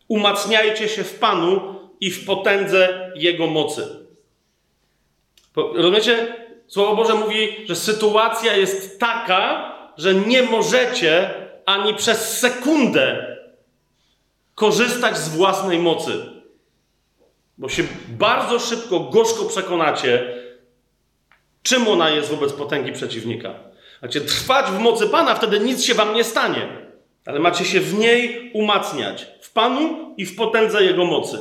[0.07, 4.03] umacniajcie się w Panu i w potędze Jego mocy.
[5.56, 6.36] Rozumiecie?
[6.68, 11.34] Słowo Boże mówi, że sytuacja jest taka, że nie możecie
[11.66, 13.36] ani przez sekundę
[14.56, 16.26] korzystać z własnej mocy.
[17.58, 20.34] Bo się bardzo szybko, gorzko przekonacie,
[21.64, 23.54] czym ona jest wobec potęgi przeciwnika.
[24.01, 26.82] Macie trwać w mocy Pana, wtedy nic się wam nie stanie.
[27.26, 29.28] Ale macie się w niej umacniać.
[29.41, 31.38] W Panu i w potędze Jego mocy.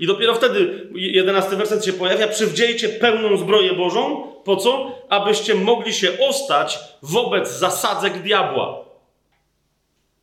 [0.00, 2.28] I dopiero wtedy jedenasty werset się pojawia.
[2.28, 4.32] Przywdziejcie pełną zbroję Bożą.
[4.44, 4.98] Po co?
[5.08, 8.84] Abyście mogli się ostać wobec zasadzek diabła.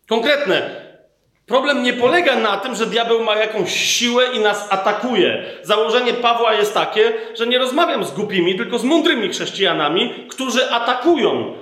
[0.07, 0.81] Konkretne.
[1.45, 5.43] Problem nie polega na tym, że diabeł ma jakąś siłę i nas atakuje.
[5.61, 11.53] Założenie Pawła jest takie, że nie rozmawiam z głupimi, tylko z mądrymi chrześcijanami, którzy atakują.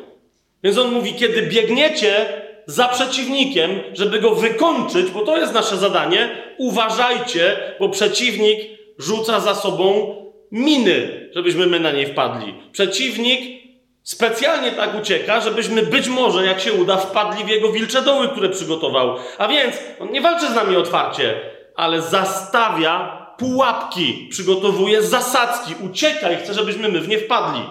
[0.64, 6.30] Więc on mówi, kiedy biegniecie za przeciwnikiem, żeby go wykończyć, bo to jest nasze zadanie,
[6.58, 8.60] uważajcie, bo przeciwnik
[8.98, 10.16] rzuca za sobą
[10.52, 12.56] miny, żebyśmy my na niej wpadli.
[12.72, 13.62] Przeciwnik
[14.04, 18.50] specjalnie tak ucieka, żebyśmy być może, jak się uda, wpadli w jego wilcze doły, które
[18.50, 19.16] przygotował.
[19.38, 21.40] A więc on nie walczy z nami otwarcie,
[21.76, 27.62] ale zastawia pułapki, przygotowuje zasadzki, ucieka i chce, żebyśmy my w nie wpadli.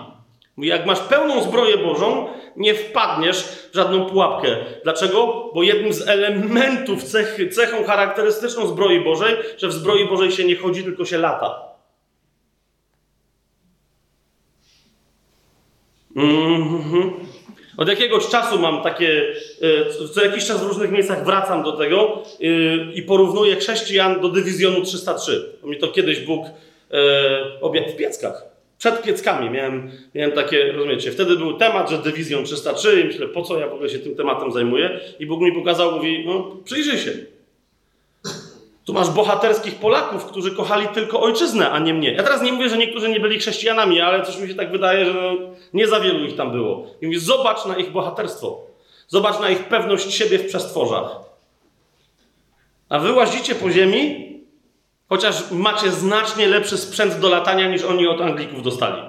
[0.59, 4.57] Jak masz pełną zbroję Bożą, nie wpadniesz w żadną pułapkę.
[4.85, 5.51] Dlaczego?
[5.55, 10.57] Bo jednym z elementów, cechy, cechą charakterystyczną zbroi Bożej, że w zbroi Bożej się nie
[10.57, 11.69] chodzi, tylko się lata.
[16.17, 17.11] Mm-hmm.
[17.77, 22.23] Od jakiegoś czasu mam takie, e, co jakiś czas w różnych miejscach wracam do tego
[22.41, 22.45] e,
[22.93, 25.53] i porównuję chrześcijan do dywizjonu 303.
[25.65, 28.58] Mi to kiedyś Bóg e, objawia w Pieckach.
[28.79, 33.43] Przed pieckami miałem, miałem takie, rozumiecie, wtedy był temat, że dywizją 303 i myślę, po
[33.43, 35.01] co ja w ogóle się tym tematem zajmuję?
[35.19, 37.13] I Bóg mi pokazał, mówi, no przyjrzyj się.
[38.85, 42.13] Tu masz bohaterskich Polaków, którzy kochali tylko ojczyznę, a nie mnie.
[42.13, 45.05] Ja teraz nie mówię, że niektórzy nie byli chrześcijanami, ale coś mi się tak wydaje,
[45.05, 45.37] że
[45.75, 46.87] nie za wielu ich tam było.
[47.03, 48.67] I mówię, zobacz na ich bohaterstwo.
[49.09, 51.17] Zobacz na ich pewność siebie w przestworzach.
[52.89, 54.28] A wy łazicie po ziemi,
[55.09, 59.03] chociaż macie znacznie lepszy sprzęt do latania niż oni od Anglików dostali.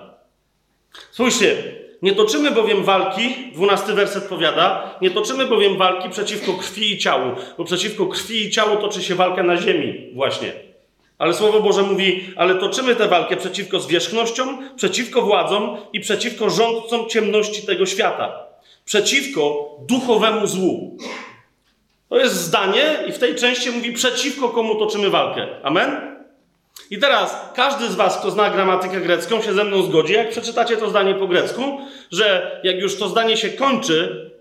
[1.11, 1.63] Spójrzcie,
[2.01, 7.31] nie toczymy bowiem walki, dwunasty werset powiada, nie toczymy bowiem walki przeciwko krwi i ciału,
[7.57, 10.51] bo przeciwko krwi i ciału toczy się walka na ziemi właśnie.
[11.17, 17.09] Ale Słowo Boże mówi, ale toczymy tę walkę przeciwko zwierzchnościom, przeciwko władzom i przeciwko rządcom
[17.09, 18.45] ciemności tego świata.
[18.85, 20.97] Przeciwko duchowemu złu.
[22.09, 25.47] To jest zdanie i w tej części mówi przeciwko komu toczymy walkę.
[25.63, 26.17] Amen?
[26.89, 30.77] I teraz każdy z Was, kto zna gramatykę grecką, się ze mną zgodzi, jak przeczytacie
[30.77, 31.61] to zdanie po grecku,
[32.11, 34.31] że jak już to zdanie się kończy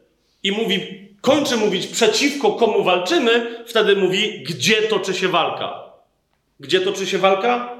[0.43, 5.83] i mówi, kończy mówić przeciwko komu walczymy, wtedy mówi, gdzie toczy się walka.
[6.61, 7.79] Gdzie toczy się walka?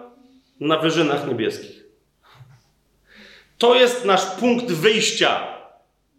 [0.61, 1.85] Na wyżynach niebieskich.
[3.59, 5.58] To jest nasz punkt wyjścia.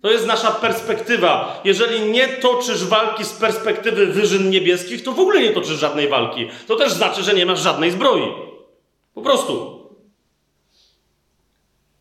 [0.02, 1.62] To jest nasza perspektywa.
[1.64, 6.48] Jeżeli nie toczysz walki z perspektywy wyżyn niebieskich, to w ogóle nie toczysz żadnej walki.
[6.68, 8.34] To też znaczy, że nie masz żadnej zbroi.
[9.14, 9.80] Po prostu.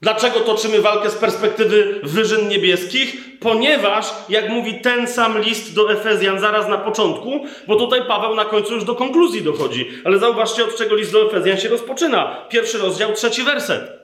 [0.01, 3.38] Dlaczego toczymy walkę z perspektywy wyżyn niebieskich?
[3.40, 8.44] Ponieważ, jak mówi ten sam list do Efezjan zaraz na początku, bo tutaj Paweł na
[8.44, 12.46] końcu już do konkluzji dochodzi, ale zauważcie, od czego list do Efezjan się rozpoczyna.
[12.49, 13.97] Pierwszy rozdział, trzeci werset.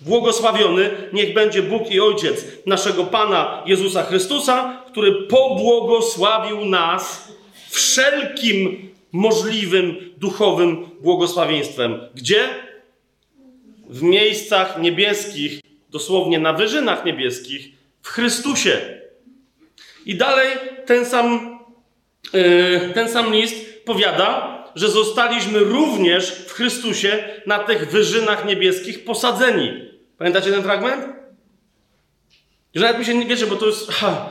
[0.00, 7.32] Błogosławiony niech będzie Bóg i Ojciec naszego Pana Jezusa Chrystusa, który pobłogosławił nas
[7.70, 12.00] wszelkim możliwym duchowym błogosławieństwem.
[12.14, 12.48] Gdzie?
[13.88, 17.68] W miejscach niebieskich, dosłownie na wyżynach niebieskich,
[18.02, 18.80] w Chrystusie.
[20.06, 20.48] I dalej
[20.86, 21.58] ten sam,
[22.32, 29.72] yy, ten sam list powiada, że zostaliśmy również w Chrystusie na tych wyżynach niebieskich posadzeni.
[30.18, 31.04] Pamiętacie ten fragment?
[32.74, 33.90] Że nawet mi się nie wiecie, bo to jest.
[33.90, 34.28] Ha.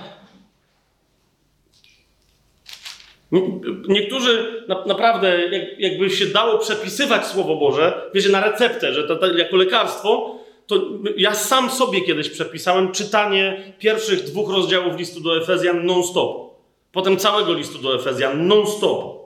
[3.88, 9.16] Niektórzy na, naprawdę, jak, jakby się dało przepisywać Słowo Boże, wiecie, na receptę, że to,
[9.16, 10.82] to jako lekarstwo, to
[11.18, 16.54] ja sam sobie kiedyś przepisałem czytanie pierwszych dwóch rozdziałów listu do Efezjan non-stop.
[16.92, 19.23] Potem całego listu do Efezjan non-stop.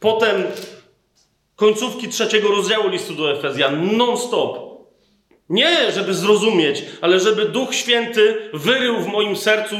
[0.00, 0.42] Potem
[1.56, 4.68] końcówki trzeciego rozdziału listu do Efezjan non-stop.
[5.48, 9.76] Nie, żeby zrozumieć, ale żeby Duch Święty wyrył w moim sercu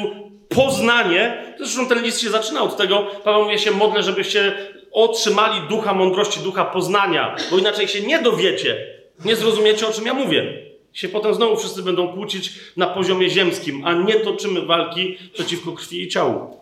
[0.48, 1.54] poznanie.
[1.58, 3.06] Zresztą ten list się zaczyna od tego.
[3.24, 4.54] Paweł mówi się modlę, żebyście
[4.92, 8.86] otrzymali ducha mądrości, ducha poznania, bo inaczej się nie dowiecie,
[9.24, 10.68] nie zrozumiecie, o czym ja mówię.
[10.92, 16.02] Się potem znowu wszyscy będą kłócić na poziomie ziemskim, a nie toczymy walki przeciwko krwi
[16.02, 16.57] i ciału.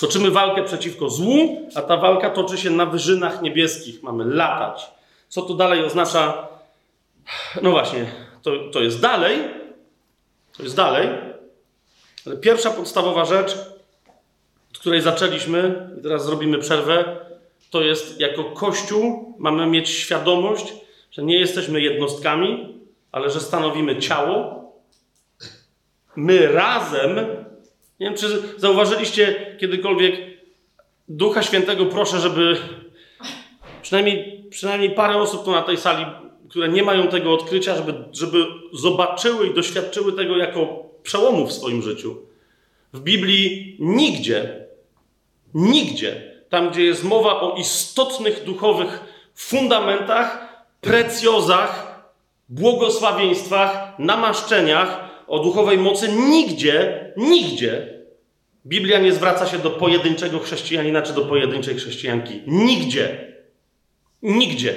[0.00, 4.02] Toczymy walkę przeciwko złu, a ta walka toczy się na wyżynach niebieskich.
[4.02, 4.90] Mamy latać.
[5.28, 6.48] Co to dalej oznacza?
[7.62, 8.12] No właśnie,
[8.42, 9.38] to, to jest dalej.
[10.56, 11.08] To jest dalej.
[12.26, 13.56] Ale pierwsza podstawowa rzecz,
[14.72, 17.16] od której zaczęliśmy, i teraz zrobimy przerwę,
[17.70, 20.74] to jest jako Kościół mamy mieć świadomość,
[21.10, 22.78] że nie jesteśmy jednostkami,
[23.12, 24.62] ale że stanowimy ciało.
[26.16, 27.18] My razem
[28.02, 30.20] nie wiem, czy zauważyliście kiedykolwiek
[31.08, 32.56] Ducha Świętego, proszę, żeby
[33.82, 36.06] przynajmniej, przynajmniej parę osób tu na tej sali,
[36.48, 41.82] które nie mają tego odkrycia, żeby, żeby zobaczyły i doświadczyły tego jako przełomu w swoim
[41.82, 42.16] życiu.
[42.92, 44.66] W Biblii nigdzie,
[45.54, 49.00] nigdzie, tam gdzie jest mowa o istotnych duchowych
[49.34, 50.48] fundamentach,
[50.80, 52.02] precjozach,
[52.48, 57.91] błogosławieństwach, namaszczeniach, o duchowej mocy, nigdzie, nigdzie
[58.66, 62.40] Biblia nie zwraca się do pojedynczego chrześcijanina czy do pojedynczej chrześcijanki.
[62.46, 63.32] Nigdzie.
[64.22, 64.74] Nigdzie.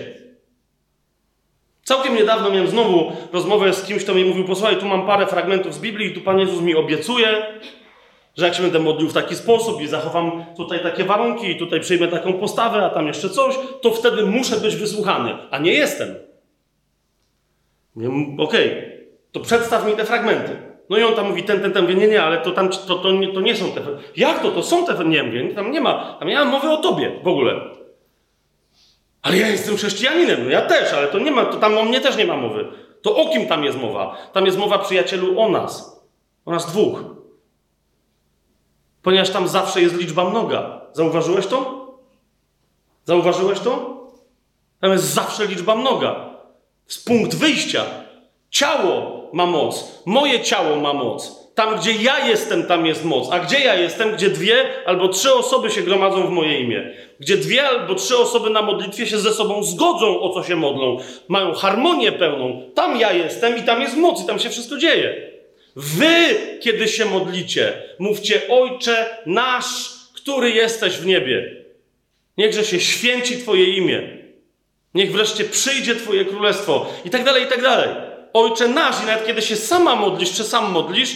[1.84, 5.74] Całkiem niedawno miałem znowu rozmowę z kimś, kto mi mówił: Posłuchaj, tu mam parę fragmentów
[5.74, 7.46] z Biblii, i tu Pan Jezus mi obiecuje,
[8.38, 11.80] że jak się będę modlił w taki sposób i zachowam tutaj takie warunki, i tutaj
[11.80, 16.16] przyjmę taką postawę, a tam jeszcze coś, to wtedy muszę być wysłuchany, a nie jestem.
[18.38, 18.96] Okej, okay
[19.36, 20.56] to przedstaw mi te fragmenty.
[20.90, 22.96] No i on tam mówi, ten, ten, ten, mówię, nie, nie, ale to tam, to,
[22.96, 23.82] to, nie, to nie są te.
[24.16, 24.52] Jak to?
[24.52, 27.28] To są te Nie wiem, tam nie ma, tam nie ma mowy o tobie w
[27.28, 27.62] ogóle.
[29.22, 32.02] Ale ja jestem chrześcijaninem, no ja też, ale to nie ma, to tam o mnie
[32.02, 32.68] też nie ma mowy.
[33.02, 34.18] To o kim tam jest mowa?
[34.34, 36.02] Tam jest mowa, przyjacielu, o nas.
[36.46, 37.04] O nas dwóch.
[39.02, 40.82] Ponieważ tam zawsze jest liczba mnoga.
[40.94, 41.86] Zauważyłeś to?
[43.04, 43.96] Zauważyłeś to?
[44.82, 46.30] Tam jest zawsze liczba mnoga.
[46.88, 47.86] Z punkt wyjścia.
[48.50, 50.02] Ciało ma moc.
[50.06, 51.46] Moje ciało ma moc.
[51.56, 53.32] Tam, gdzie ja jestem, tam jest moc.
[53.32, 54.16] A gdzie ja jestem?
[54.16, 54.56] Gdzie dwie
[54.86, 56.94] albo trzy osoby się gromadzą w moje imię.
[57.20, 60.98] Gdzie dwie albo trzy osoby na modlitwie się ze sobą zgodzą, o co się modlą.
[61.28, 62.72] Mają harmonię pełną.
[62.76, 65.32] Tam ja jestem i tam jest moc i tam się wszystko dzieje.
[65.76, 71.66] Wy, kiedy się modlicie, mówcie Ojcze nasz, który jesteś w niebie.
[72.38, 74.18] Niechże się święci Twoje imię.
[74.94, 76.86] Niech wreszcie przyjdzie Twoje królestwo.
[77.06, 77.90] I tak dalej, i tak dalej.
[78.36, 81.16] Ojcze nasz, i nawet kiedy się sama modlisz, czy sam modlisz,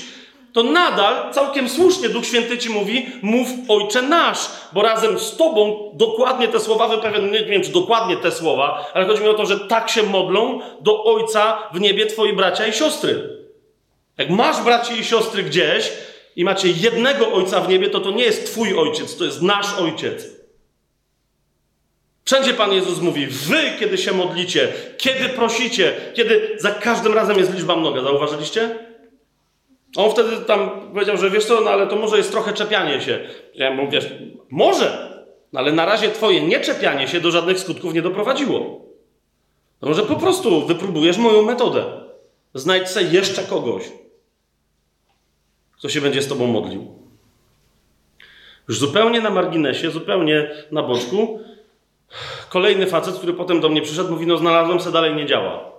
[0.53, 4.38] to nadal całkiem słusznie Duch Święty ci mówi, mów Ojcze nasz,
[4.74, 9.05] bo razem z Tobą dokładnie te słowa wyprawia, nie wiem czy dokładnie te słowa, ale
[9.05, 12.74] chodzi mi o to, że tak się modlą do Ojca w niebie Twoi bracia i
[12.74, 13.30] siostry.
[14.17, 15.91] Jak masz braci i siostry gdzieś
[16.36, 19.74] i macie jednego Ojca w niebie, to to nie jest Twój Ojciec, to jest nasz
[19.80, 20.38] Ojciec.
[22.30, 24.67] Wszędzie Pan Jezus mówi, wy kiedy się modlicie,
[24.97, 28.01] kiedy prosicie, kiedy za każdym razem jest liczba mnoga.
[28.01, 28.75] Zauważyliście?
[29.95, 33.19] On wtedy tam powiedział, że wiesz co, no ale to może jest trochę czepianie się.
[33.55, 34.13] Ja mówię, wiesz,
[34.49, 35.13] może,
[35.53, 38.86] no ale na razie twoje nieczepianie się do żadnych skutków nie doprowadziło.
[39.82, 41.86] No może po prostu wypróbujesz moją metodę.
[42.53, 43.84] Znajdź sobie jeszcze kogoś,
[45.77, 46.99] kto się będzie z tobą modlił.
[48.67, 51.39] Już zupełnie na marginesie, zupełnie na boczku,
[52.49, 55.70] kolejny facet, który potem do mnie przyszedł, mówi, no znalazłem se, dalej nie działa.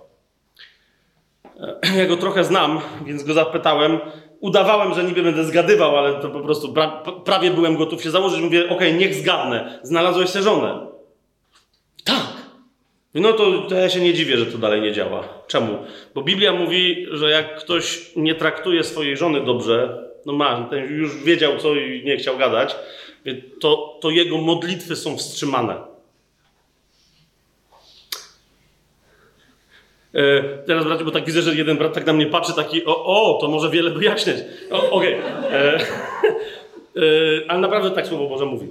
[1.97, 3.99] Ja go trochę znam, więc go zapytałem.
[4.39, 6.87] Udawałem, że niby będę zgadywał, ale to po prostu pra,
[7.25, 8.41] prawie byłem gotów się założyć.
[8.41, 9.79] Mówię, okej, niech zgadnę.
[9.83, 10.87] Znalazłeś sobie żonę.
[12.03, 12.27] Tak.
[13.13, 15.23] No to, to ja się nie dziwię, że to dalej nie działa.
[15.47, 15.77] Czemu?
[16.15, 21.23] Bo Biblia mówi, że jak ktoś nie traktuje swojej żony dobrze, no ma, ten już
[21.23, 22.75] wiedział co i nie chciał gadać,
[23.59, 25.90] to, to jego modlitwy są wstrzymane.
[30.65, 33.37] Teraz bracie, bo tak widzę, że jeden brat tak na mnie patrzy, taki o, o
[33.41, 34.37] to może wiele wyjaśniać.
[34.69, 34.91] Okej.
[34.91, 35.13] Okay.
[35.51, 35.81] E, e,
[37.47, 38.67] ale naprawdę tak Słowo Boże mówi.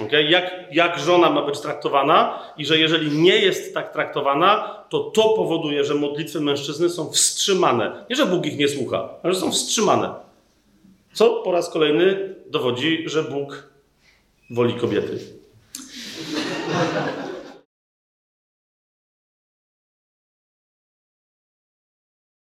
[0.00, 0.22] Okay?
[0.22, 5.28] Jak, jak żona ma być traktowana i że jeżeli nie jest tak traktowana, to to
[5.28, 8.04] powoduje, że modlitwy mężczyzny są wstrzymane.
[8.10, 10.10] Nie, że Bóg ich nie słucha, ale że są wstrzymane.
[11.12, 13.70] Co po raz kolejny dowodzi, że Bóg
[14.50, 15.18] woli kobiety.